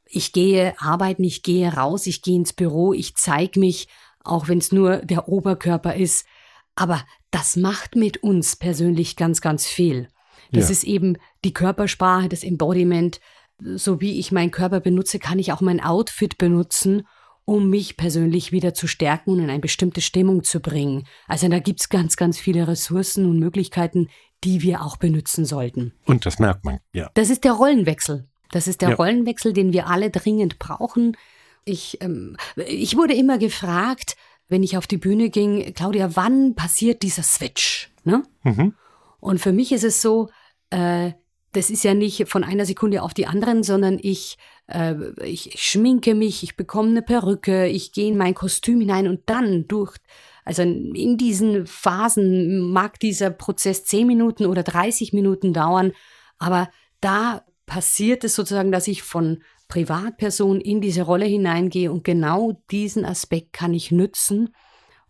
ich 0.05 0.31
gehe 0.31 0.73
arbeiten, 0.79 1.23
ich 1.23 1.41
gehe 1.41 1.73
raus, 1.73 2.05
ich 2.05 2.21
gehe 2.21 2.35
ins 2.35 2.53
Büro, 2.53 2.93
ich 2.93 3.15
zeige 3.15 3.59
mich, 3.59 3.87
auch 4.23 4.47
wenn 4.47 4.59
es 4.59 4.71
nur 4.71 4.97
der 4.97 5.27
Oberkörper 5.27 5.95
ist. 5.95 6.27
Aber 6.75 7.03
das 7.31 7.55
macht 7.55 7.95
mit 7.95 8.21
uns 8.21 8.55
persönlich 8.55 9.15
ganz, 9.15 9.41
ganz 9.41 9.65
viel. 9.65 10.09
Das 10.51 10.65
ja. 10.65 10.71
ist 10.71 10.83
eben 10.83 11.17
die 11.43 11.53
Körpersprache, 11.53 12.29
das 12.29 12.43
Embodiment. 12.43 13.19
So 13.59 14.01
wie 14.01 14.19
ich 14.19 14.31
meinen 14.31 14.51
Körper 14.51 14.81
benutze, 14.81 15.17
kann 15.17 15.39
ich 15.39 15.51
auch 15.51 15.61
mein 15.61 15.81
Outfit 15.81 16.37
benutzen 16.37 17.07
um 17.45 17.69
mich 17.69 17.97
persönlich 17.97 18.51
wieder 18.51 18.73
zu 18.73 18.87
stärken 18.87 19.31
und 19.31 19.39
in 19.39 19.49
eine 19.49 19.59
bestimmte 19.59 20.01
Stimmung 20.01 20.43
zu 20.43 20.59
bringen. 20.59 21.05
Also 21.27 21.47
da 21.47 21.59
gibt 21.59 21.81
es 21.81 21.89
ganz, 21.89 22.15
ganz 22.15 22.39
viele 22.39 22.67
Ressourcen 22.67 23.25
und 23.25 23.39
Möglichkeiten, 23.39 24.09
die 24.43 24.61
wir 24.61 24.81
auch 24.81 24.97
benutzen 24.97 25.45
sollten. 25.45 25.93
Und 26.05 26.25
das 26.25 26.39
merkt 26.39 26.65
man, 26.65 26.79
ja. 26.93 27.09
Das 27.13 27.29
ist 27.29 27.43
der 27.43 27.53
Rollenwechsel. 27.53 28.27
Das 28.51 28.67
ist 28.67 28.81
der 28.81 28.89
ja. 28.89 28.95
Rollenwechsel, 28.95 29.53
den 29.53 29.73
wir 29.73 29.87
alle 29.87 30.09
dringend 30.09 30.59
brauchen. 30.59 31.15
Ich, 31.63 32.01
ähm, 32.01 32.37
ich 32.55 32.97
wurde 32.97 33.13
immer 33.13 33.37
gefragt, 33.37 34.17
wenn 34.47 34.63
ich 34.63 34.77
auf 34.77 34.87
die 34.87 34.97
Bühne 34.97 35.29
ging, 35.29 35.73
Claudia, 35.73 36.15
wann 36.15 36.55
passiert 36.55 37.03
dieser 37.03 37.23
Switch? 37.23 37.91
Ne? 38.03 38.23
Mhm. 38.43 38.73
Und 39.19 39.39
für 39.39 39.53
mich 39.53 39.71
ist 39.71 39.83
es 39.83 40.01
so, 40.01 40.29
äh, 40.71 41.11
das 41.53 41.69
ist 41.69 41.83
ja 41.83 41.93
nicht 41.93 42.27
von 42.27 42.43
einer 42.43 42.65
Sekunde 42.65 43.01
auf 43.01 43.13
die 43.13 43.27
anderen, 43.27 43.63
sondern 43.63 43.99
ich, 44.01 44.37
äh, 44.67 44.95
ich 45.23 45.53
schminke 45.57 46.15
mich, 46.15 46.43
ich 46.43 46.55
bekomme 46.55 46.89
eine 46.89 47.01
Perücke, 47.01 47.67
ich 47.67 47.91
gehe 47.91 48.07
in 48.07 48.17
mein 48.17 48.33
Kostüm 48.33 48.79
hinein 48.79 49.07
und 49.07 49.21
dann 49.25 49.67
durch, 49.67 49.97
also 50.45 50.61
in 50.61 51.17
diesen 51.17 51.67
Phasen 51.67 52.71
mag 52.71 52.99
dieser 52.99 53.29
Prozess 53.29 53.83
10 53.85 54.07
Minuten 54.07 54.45
oder 54.45 54.63
30 54.63 55.13
Minuten 55.13 55.53
dauern, 55.53 55.91
aber 56.37 56.69
da 57.01 57.43
passiert 57.65 58.23
es 58.23 58.35
sozusagen, 58.35 58.71
dass 58.71 58.87
ich 58.87 59.03
von 59.03 59.43
Privatperson 59.67 60.59
in 60.59 60.81
diese 60.81 61.03
Rolle 61.03 61.25
hineingehe 61.25 61.91
und 61.91 62.03
genau 62.03 62.61
diesen 62.71 63.05
Aspekt 63.05 63.53
kann 63.53 63.73
ich 63.73 63.91
nützen 63.91 64.49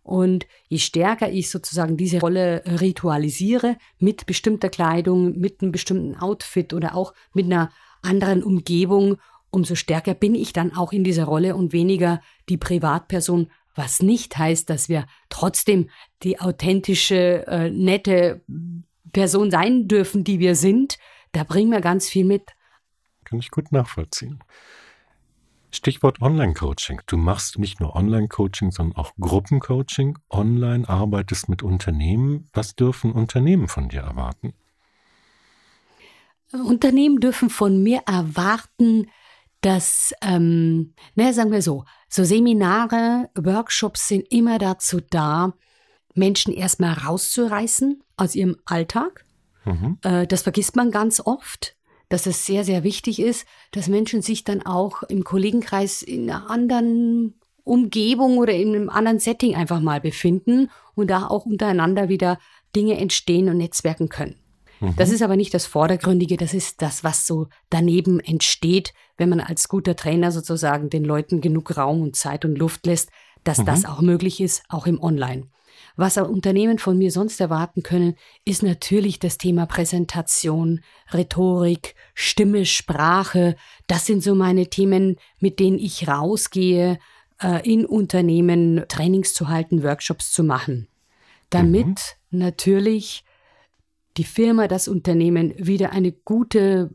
und 0.02 0.46
je 0.68 0.78
stärker 0.78 1.30
ich 1.30 1.50
sozusagen 1.50 1.96
diese 1.96 2.20
Rolle 2.20 2.62
ritualisiere 2.80 3.76
mit 3.98 4.26
bestimmter 4.26 4.68
Kleidung, 4.68 5.38
mit 5.38 5.62
einem 5.62 5.72
bestimmten 5.72 6.16
Outfit 6.16 6.72
oder 6.72 6.94
auch 6.96 7.14
mit 7.32 7.46
einer 7.46 7.70
anderen 8.02 8.42
Umgebung, 8.42 9.18
umso 9.50 9.74
stärker 9.74 10.14
bin 10.14 10.34
ich 10.34 10.52
dann 10.52 10.74
auch 10.74 10.92
in 10.92 11.04
dieser 11.04 11.24
Rolle 11.24 11.54
und 11.54 11.72
weniger 11.72 12.20
die 12.48 12.56
Privatperson, 12.56 13.50
was 13.74 14.02
nicht 14.02 14.36
heißt, 14.36 14.68
dass 14.68 14.88
wir 14.88 15.06
trotzdem 15.28 15.88
die 16.22 16.40
authentische, 16.40 17.46
äh, 17.46 17.70
nette 17.70 18.42
Person 19.12 19.50
sein 19.50 19.88
dürfen, 19.88 20.24
die 20.24 20.40
wir 20.40 20.56
sind. 20.56 20.98
Da 21.32 21.44
bringen 21.44 21.70
wir 21.70 21.80
ganz 21.80 22.08
viel 22.08 22.24
mit. 22.24 22.50
Kann 23.24 23.38
ich 23.38 23.50
gut 23.50 23.72
nachvollziehen. 23.72 24.42
Stichwort 25.72 26.20
Online-Coaching. 26.20 27.00
Du 27.06 27.16
machst 27.16 27.58
nicht 27.58 27.80
nur 27.80 27.96
Online-Coaching, 27.96 28.70
sondern 28.70 28.96
auch 28.96 29.12
Gruppencoaching. 29.18 30.18
Online 30.30 30.88
arbeitest 30.88 31.48
mit 31.48 31.62
Unternehmen. 31.62 32.48
Was 32.52 32.76
dürfen 32.76 33.12
Unternehmen 33.12 33.68
von 33.68 33.88
dir 33.88 34.02
erwarten? 34.02 34.52
Unternehmen 36.52 37.20
dürfen 37.20 37.48
von 37.48 37.82
mir 37.82 38.02
erwarten, 38.06 39.10
dass, 39.62 40.12
ähm, 40.22 40.94
naja, 41.14 41.32
sagen 41.32 41.52
wir 41.52 41.62
so, 41.62 41.84
so 42.08 42.24
Seminare, 42.24 43.30
Workshops 43.34 44.08
sind 44.08 44.30
immer 44.30 44.58
dazu 44.58 45.00
da, 45.00 45.54
Menschen 46.14 46.52
erstmal 46.52 46.92
rauszureißen 46.92 48.02
aus 48.16 48.34
ihrem 48.34 48.56
Alltag. 48.66 49.24
Mhm. 49.64 49.98
Äh, 50.02 50.26
das 50.26 50.42
vergisst 50.42 50.76
man 50.76 50.90
ganz 50.90 51.20
oft 51.24 51.76
dass 52.12 52.26
es 52.26 52.44
sehr, 52.44 52.62
sehr 52.62 52.84
wichtig 52.84 53.20
ist, 53.20 53.46
dass 53.70 53.88
Menschen 53.88 54.20
sich 54.20 54.44
dann 54.44 54.60
auch 54.66 55.02
im 55.04 55.24
Kollegenkreis 55.24 56.02
in 56.02 56.28
einer 56.28 56.50
anderen 56.50 57.40
Umgebung 57.64 58.36
oder 58.36 58.52
in 58.52 58.74
einem 58.74 58.90
anderen 58.90 59.18
Setting 59.18 59.54
einfach 59.54 59.80
mal 59.80 59.98
befinden 59.98 60.70
und 60.94 61.08
da 61.08 61.28
auch 61.28 61.46
untereinander 61.46 62.10
wieder 62.10 62.38
Dinge 62.76 62.98
entstehen 62.98 63.48
und 63.48 63.56
netzwerken 63.56 64.10
können. 64.10 64.36
Mhm. 64.80 64.94
Das 64.96 65.10
ist 65.10 65.22
aber 65.22 65.36
nicht 65.36 65.54
das 65.54 65.64
Vordergründige, 65.64 66.36
das 66.36 66.52
ist 66.52 66.82
das, 66.82 67.02
was 67.02 67.26
so 67.26 67.46
daneben 67.70 68.20
entsteht, 68.20 68.92
wenn 69.16 69.30
man 69.30 69.40
als 69.40 69.68
guter 69.68 69.96
Trainer 69.96 70.32
sozusagen 70.32 70.90
den 70.90 71.06
Leuten 71.06 71.40
genug 71.40 71.78
Raum 71.78 72.02
und 72.02 72.14
Zeit 72.14 72.44
und 72.44 72.58
Luft 72.58 72.84
lässt, 72.84 73.08
dass 73.42 73.56
mhm. 73.56 73.64
das 73.64 73.86
auch 73.86 74.02
möglich 74.02 74.38
ist, 74.42 74.64
auch 74.68 74.86
im 74.86 75.02
Online. 75.02 75.46
Was 75.96 76.16
Unternehmen 76.16 76.78
von 76.78 76.96
mir 76.96 77.10
sonst 77.10 77.40
erwarten 77.40 77.82
können, 77.82 78.14
ist 78.44 78.62
natürlich 78.62 79.18
das 79.18 79.38
Thema 79.38 79.66
Präsentation, 79.66 80.80
Rhetorik, 81.12 81.94
Stimme, 82.14 82.64
Sprache. 82.64 83.56
Das 83.86 84.06
sind 84.06 84.22
so 84.22 84.34
meine 84.34 84.68
Themen, 84.68 85.16
mit 85.38 85.60
denen 85.60 85.78
ich 85.78 86.08
rausgehe, 86.08 86.98
äh, 87.42 87.70
in 87.70 87.84
Unternehmen 87.84 88.84
Trainings 88.88 89.34
zu 89.34 89.48
halten, 89.48 89.82
Workshops 89.82 90.32
zu 90.32 90.44
machen. 90.44 90.88
Damit 91.50 92.16
mhm. 92.30 92.38
natürlich 92.38 93.24
die 94.16 94.24
Firma, 94.24 94.68
das 94.68 94.88
Unternehmen 94.88 95.54
wieder 95.56 95.92
eine 95.92 96.12
gute 96.12 96.90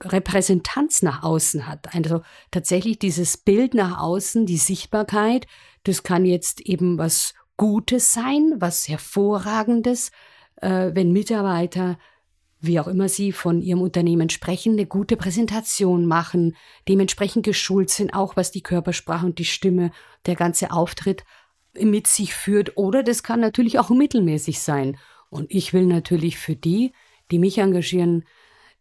Repräsentanz 0.00 1.02
nach 1.02 1.22
außen 1.22 1.66
hat. 1.66 1.94
Also 1.94 2.22
tatsächlich 2.50 2.98
dieses 2.98 3.36
Bild 3.36 3.74
nach 3.74 4.00
außen, 4.00 4.46
die 4.46 4.56
Sichtbarkeit, 4.56 5.46
das 5.84 6.02
kann 6.02 6.24
jetzt 6.24 6.60
eben 6.60 6.98
was 6.98 7.34
Gutes 7.62 8.12
sein, 8.12 8.54
was 8.56 8.88
Hervorragendes, 8.88 10.10
äh, 10.56 10.90
wenn 10.94 11.12
Mitarbeiter, 11.12 11.96
wie 12.58 12.80
auch 12.80 12.88
immer 12.88 13.08
sie 13.08 13.30
von 13.30 13.62
ihrem 13.62 13.80
Unternehmen 13.80 14.30
sprechen, 14.30 14.72
eine 14.72 14.86
gute 14.86 15.16
Präsentation 15.16 16.04
machen, 16.04 16.56
dementsprechend 16.88 17.44
geschult 17.44 17.90
sind, 17.90 18.14
auch 18.14 18.34
was 18.34 18.50
die 18.50 18.64
Körpersprache 18.64 19.26
und 19.26 19.38
die 19.38 19.44
Stimme, 19.44 19.92
der 20.26 20.34
ganze 20.34 20.72
Auftritt 20.72 21.22
mit 21.80 22.08
sich 22.08 22.34
führt. 22.34 22.76
Oder 22.76 23.04
das 23.04 23.22
kann 23.22 23.38
natürlich 23.38 23.78
auch 23.78 23.90
mittelmäßig 23.90 24.58
sein. 24.58 24.98
Und 25.30 25.54
ich 25.54 25.72
will 25.72 25.86
natürlich 25.86 26.38
für 26.38 26.56
die, 26.56 26.92
die 27.30 27.38
mich 27.38 27.58
engagieren, 27.58 28.24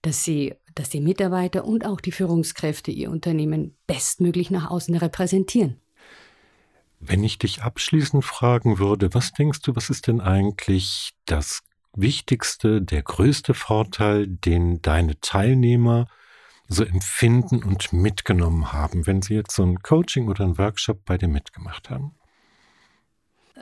dass 0.01 0.23
sie, 0.23 0.55
dass 0.73 0.89
die 0.89 1.01
Mitarbeiter 1.01 1.65
und 1.65 1.85
auch 1.85 2.01
die 2.01 2.11
Führungskräfte 2.11 2.89
ihr 2.89 3.11
Unternehmen 3.11 3.77
bestmöglich 3.85 4.49
nach 4.49 4.71
außen 4.71 4.95
repräsentieren. 4.95 5.79
Wenn 7.03 7.23
ich 7.23 7.39
dich 7.39 7.63
abschließend 7.63 8.23
fragen 8.23 8.77
würde, 8.77 9.13
was 9.15 9.31
denkst 9.31 9.61
du, 9.63 9.75
was 9.75 9.89
ist 9.89 10.05
denn 10.05 10.21
eigentlich 10.21 11.13
das 11.25 11.63
Wichtigste, 11.93 12.79
der 12.79 13.01
größte 13.01 13.55
Vorteil, 13.55 14.27
den 14.27 14.83
deine 14.83 15.19
Teilnehmer 15.19 16.07
so 16.67 16.83
empfinden 16.83 17.63
und 17.63 17.91
mitgenommen 17.91 18.71
haben, 18.71 19.07
wenn 19.07 19.23
sie 19.23 19.33
jetzt 19.33 19.55
so 19.55 19.63
ein 19.63 19.79
Coaching 19.81 20.29
oder 20.29 20.45
ein 20.45 20.59
Workshop 20.59 21.03
bei 21.03 21.17
dir 21.17 21.27
mitgemacht 21.27 21.89
haben? 21.89 22.15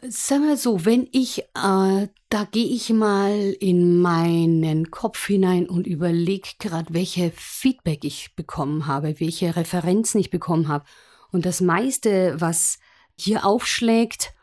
Sag 0.08 0.42
mal 0.42 0.58
so, 0.58 0.86
wenn 0.86 1.08
ich, 1.12 1.40
äh, 1.40 2.08
da 2.30 2.44
gehe 2.52 2.68
ich 2.68 2.90
mal 2.90 3.56
in 3.60 4.02
meinen 4.02 4.92
Kopf 4.92 5.28
hinein 5.28 5.68
und 5.68 5.88
überlege 5.88 6.50
gerade, 6.60 6.94
welche 6.94 7.32
Feedback 7.36 8.04
ich 8.04 8.36
bekommen 8.36 8.86
habe, 8.86 9.20
welche 9.20 9.56
Referenzen 9.56 10.20
ich 10.20 10.30
bekommen 10.30 10.68
habe. 10.68 10.86
Und 11.32 11.46
das 11.46 11.62
meiste, 11.62 12.36
was 12.38 12.80
hier 13.22 13.46
aufschlägt, 13.46 14.34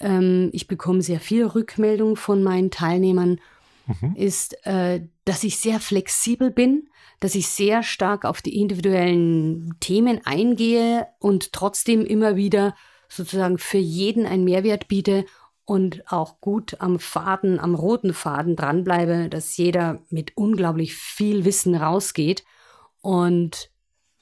ähm, 0.00 0.50
ich 0.52 0.66
bekomme 0.66 1.02
sehr 1.02 1.20
viel 1.20 1.44
Rückmeldung 1.46 2.16
von 2.16 2.42
meinen 2.42 2.70
Teilnehmern, 2.70 3.40
mhm. 3.86 4.14
ist, 4.14 4.64
äh, 4.66 5.02
dass 5.24 5.44
ich 5.44 5.58
sehr 5.58 5.80
flexibel 5.80 6.50
bin, 6.50 6.88
dass 7.20 7.34
ich 7.34 7.48
sehr 7.48 7.82
stark 7.82 8.24
auf 8.24 8.42
die 8.42 8.60
individuellen 8.60 9.74
Themen 9.80 10.20
eingehe 10.24 11.08
und 11.18 11.52
trotzdem 11.52 12.04
immer 12.04 12.36
wieder 12.36 12.74
sozusagen 13.08 13.58
für 13.58 13.78
jeden 13.78 14.26
einen 14.26 14.44
Mehrwert 14.44 14.88
biete 14.88 15.24
und 15.64 16.10
auch 16.10 16.40
gut 16.40 16.80
am 16.80 16.98
Faden, 16.98 17.58
am 17.58 17.74
roten 17.74 18.14
Faden 18.14 18.56
dranbleibe, 18.56 19.28
dass 19.28 19.56
jeder 19.56 20.00
mit 20.08 20.36
unglaublich 20.36 20.94
viel 20.94 21.44
Wissen 21.44 21.74
rausgeht 21.74 22.44
und 23.00 23.70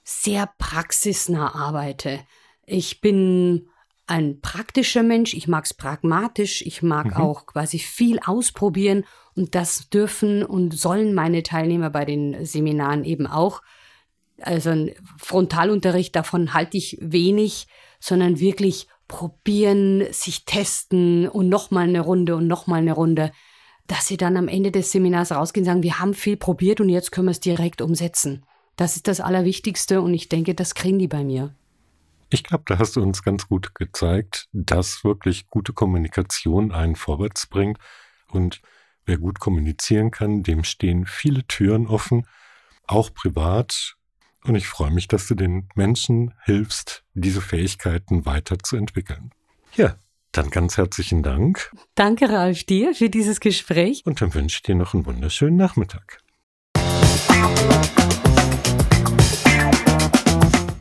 sehr 0.03 0.51
praxisnah 0.59 1.55
arbeite. 1.55 2.21
Ich 2.65 3.01
bin 3.01 3.69
ein 4.07 4.40
praktischer 4.40 5.03
Mensch, 5.03 5.35
ich 5.35 5.49
mag 5.49 5.64
es 5.64 5.75
pragmatisch, 5.75 6.62
ich 6.62 6.83
mag 6.83 7.07
mhm. 7.07 7.16
auch 7.16 7.47
quasi 7.47 7.79
viel 7.79 8.21
ausprobieren 8.25 9.05
und 9.35 9.55
das 9.55 9.88
dürfen 9.90 10.45
und 10.45 10.73
sollen 10.73 11.12
meine 11.12 11.42
Teilnehmer 11.42 11.90
bei 11.90 12.05
den 12.05 12.45
Seminaren 12.45 13.05
eben 13.05 13.27
auch. 13.27 13.62
Also 14.40 14.71
ein 14.71 14.92
Frontalunterricht, 15.19 16.14
davon 16.14 16.55
halte 16.55 16.77
ich 16.77 16.99
wenig, 17.01 17.66
sondern 17.99 18.38
wirklich 18.38 18.87
probieren, 19.09 20.05
sich 20.12 20.45
testen 20.45 21.29
und 21.29 21.49
nochmal 21.49 21.88
eine 21.88 22.01
Runde 22.01 22.37
und 22.37 22.47
nochmal 22.47 22.81
eine 22.81 22.92
Runde, 22.92 23.33
dass 23.87 24.07
sie 24.07 24.16
dann 24.16 24.37
am 24.37 24.49
Ende 24.49 24.71
des 24.71 24.92
Seminars 24.92 25.33
rausgehen 25.33 25.62
und 25.64 25.66
sagen, 25.66 25.83
wir 25.83 25.99
haben 25.99 26.14
viel 26.14 26.37
probiert 26.37 26.81
und 26.81 26.88
jetzt 26.88 27.12
können 27.12 27.29
wir 27.29 27.33
es 27.33 27.40
direkt 27.40 27.81
umsetzen. 27.81 28.45
Das 28.77 28.97
ist 28.97 29.09
das 29.09 29.21
Allerwichtigste 29.21 30.03
und 30.03 30.12
ich 30.12 30.29
denke, 30.29 30.55
das 30.55 30.75
kriegen 30.75 30.99
die 30.99 31.09
bei 31.09 31.25
mir. 31.25 31.55
Ich 32.29 32.43
glaube, 32.43 32.65
da 32.67 32.79
hast 32.79 32.97
du 32.97 33.03
uns 33.03 33.23
ganz 33.23 33.47
gut 33.47 33.75
gezeigt, 33.75 34.49
dass 34.53 35.05
wirklich 35.05 35.49
gute 35.49 35.73
Kommunikation 35.73 36.73
einen 36.73 36.97
vorwärts 36.97 37.47
bringt. 37.47 37.79
Und 38.31 38.61
wer 39.05 39.19
gut 39.19 39.39
kommunizieren 39.39 40.11
kann, 40.11 40.43
dem 40.43 40.65
stehen 40.65 41.07
viele 41.07 41.47
Türen 41.47 41.87
offen, 41.87 42.27
auch 42.87 43.15
privat. 43.15 43.95
Und 44.45 44.57
ich 44.57 44.67
freue 44.67 44.91
mich, 44.91 45.07
dass 45.09 45.29
du 45.29 45.35
den 45.35 45.69
Menschen 45.75 46.35
hilfst, 46.45 47.05
diese 47.15 47.41
Fähigkeiten 47.41 48.27
weiterzuentwickeln. 48.27 49.31
Ja, 49.75 49.97
dann 50.33 50.51
ganz 50.51 50.77
herzlichen 50.77 51.23
Dank. 51.23 51.71
Danke, 51.95 52.29
Ralf, 52.29 52.65
dir 52.65 52.95
für 52.95 53.09
dieses 53.09 53.41
Gespräch. 53.41 54.03
Und 54.05 54.21
dann 54.21 54.35
wünsche 54.35 54.57
ich 54.57 54.62
dir 54.62 54.75
noch 54.75 54.95
einen 54.95 55.07
wunderschönen 55.07 55.57
Nachmittag. 55.57 56.21